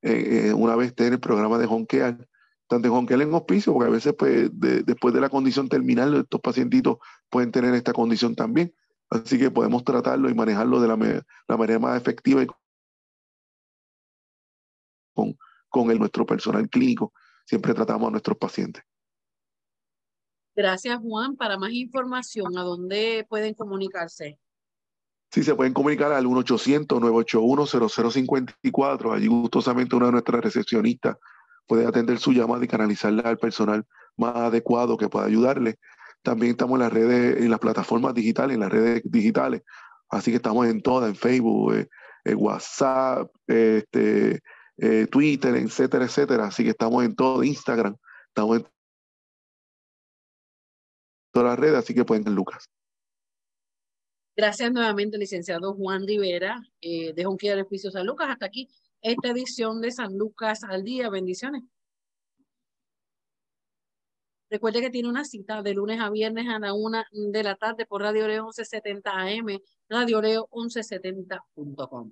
eh, 0.01 0.49
eh, 0.49 0.53
una 0.53 0.75
vez 0.75 0.89
esté 0.89 1.07
en 1.07 1.13
el 1.13 1.21
programa 1.21 1.57
de 1.57 1.69
Care, 1.88 2.27
tanto 2.67 2.99
en 2.99 3.05
Care 3.05 3.23
en 3.23 3.34
hospicio, 3.34 3.71
porque 3.71 3.88
a 3.88 3.93
veces 3.93 4.13
pues, 4.13 4.49
después 4.51 5.13
de 5.13 5.21
la 5.21 5.29
condición 5.29 5.69
terminal 5.69 6.13
estos 6.15 6.41
pacientitos 6.41 6.97
pueden 7.29 7.53
tener 7.53 7.73
esta 7.75 7.93
condición 7.93 8.36
también. 8.36 8.75
Así 9.09 9.39
que 9.39 9.49
podemos 9.51 9.86
tratarlo 9.86 10.29
y 10.29 10.34
manejarlo 10.34 10.82
de 10.82 10.88
la, 10.89 11.23
la 11.47 11.57
manera 11.57 11.79
más 11.79 11.95
efectiva 11.95 12.43
y 12.43 12.47
con, 15.13 15.38
con 15.69 15.91
el, 15.91 15.97
nuestro 15.97 16.25
personal 16.25 16.67
clínico. 16.69 17.13
Siempre 17.45 17.73
tratamos 17.73 18.09
a 18.09 18.11
nuestros 18.11 18.38
pacientes. 18.38 18.84
Gracias, 20.56 20.99
Juan. 20.99 21.36
Para 21.36 21.58
más 21.58 21.72
información, 21.72 22.58
¿a 22.58 22.64
dónde 22.64 23.26
pueden 23.30 23.54
comunicarse? 23.54 24.39
Sí, 25.32 25.43
se 25.43 25.54
pueden 25.56 25.74
comunicar 25.74 26.12
al 26.12 26.26
1-800-981-0054. 26.26 29.16
Allí 29.16 29.28
gustosamente 29.28 29.95
una 29.95 30.08
de 30.08 30.12
nuestras 30.12 30.43
recepcionistas 30.43 31.16
puede 31.66 31.88
atender 31.88 32.20
su 32.20 32.34
llamada 32.34 32.66
y 32.66 32.68
canalizarla 32.68 33.22
al 33.24 33.38
personal 33.38 33.86
más 34.18 34.36
adecuado 34.36 34.97
que 34.97 35.08
pueda 35.08 35.26
ayudarle. 35.26 35.80
También 36.22 36.52
estamos 36.52 36.76
en 36.76 36.82
las 36.82 36.91
redes, 36.91 37.38
en 37.38 37.49
las 37.49 37.60
plataformas 37.60 38.14
digitales, 38.14 38.56
en 38.56 38.60
las 38.60 38.72
redes 38.72 39.02
digitales. 39.06 39.62
Así 40.10 40.32
que 40.32 40.38
estamos 40.38 40.68
en 40.68 40.82
todas, 40.82 41.10
en 41.10 41.16
Facebook, 41.16 41.74
en 41.74 41.80
eh, 41.80 41.88
eh, 42.26 42.36
WhatsApp, 42.36 43.32
este, 43.47 44.41
eh, 44.78 45.08
Twitter, 45.10 45.56
etcétera, 45.56 46.04
etcétera. 46.06 46.47
Así 46.47 46.66
que 46.66 46.72
estamos 46.72 47.06
en 47.06 47.16
todo, 47.16 47.41
Instagram, 47.41 47.95
estamos 48.28 48.58
en 48.58 48.68
todas 51.32 51.49
las 51.49 51.59
redes, 51.59 51.77
así 51.77 51.93
que 51.93 52.05
pueden 52.05 52.23
ir 52.23 52.29
Lucas. 52.29 52.69
Gracias 54.36 54.71
nuevamente, 54.71 55.17
licenciado 55.17 55.73
Juan 55.73 56.07
Rivera, 56.07 56.61
eh, 56.79 57.13
de 57.13 57.23
Jonquilla 57.23 57.55
del 57.55 57.65
Juicio 57.65 57.91
San 57.91 58.05
Lucas. 58.05 58.29
Hasta 58.29 58.45
aquí 58.45 58.69
esta 59.01 59.29
edición 59.29 59.82
de 59.82 59.91
San 59.91 60.17
Lucas 60.17 60.63
al 60.63 60.84
día. 60.84 61.09
Bendiciones. 61.09 61.63
Recuerde 64.49 64.82
que 64.82 64.89
tiene 64.89 65.07
una 65.07 65.23
cita 65.23 65.61
de 65.61 65.73
lunes 65.73 65.99
a 66.01 66.09
viernes 66.09 66.47
a 66.49 66.59
la 66.59 66.73
una 66.73 67.05
de 67.11 67.43
la 67.43 67.55
tarde 67.55 67.86
por 67.86 68.01
Radio 68.01 68.27
Leo 68.27 68.43
1170 68.43 69.11
AM, 69.11 69.59
Radio 69.88 70.21
Leo 70.21 70.47
1170.com. 70.51 72.11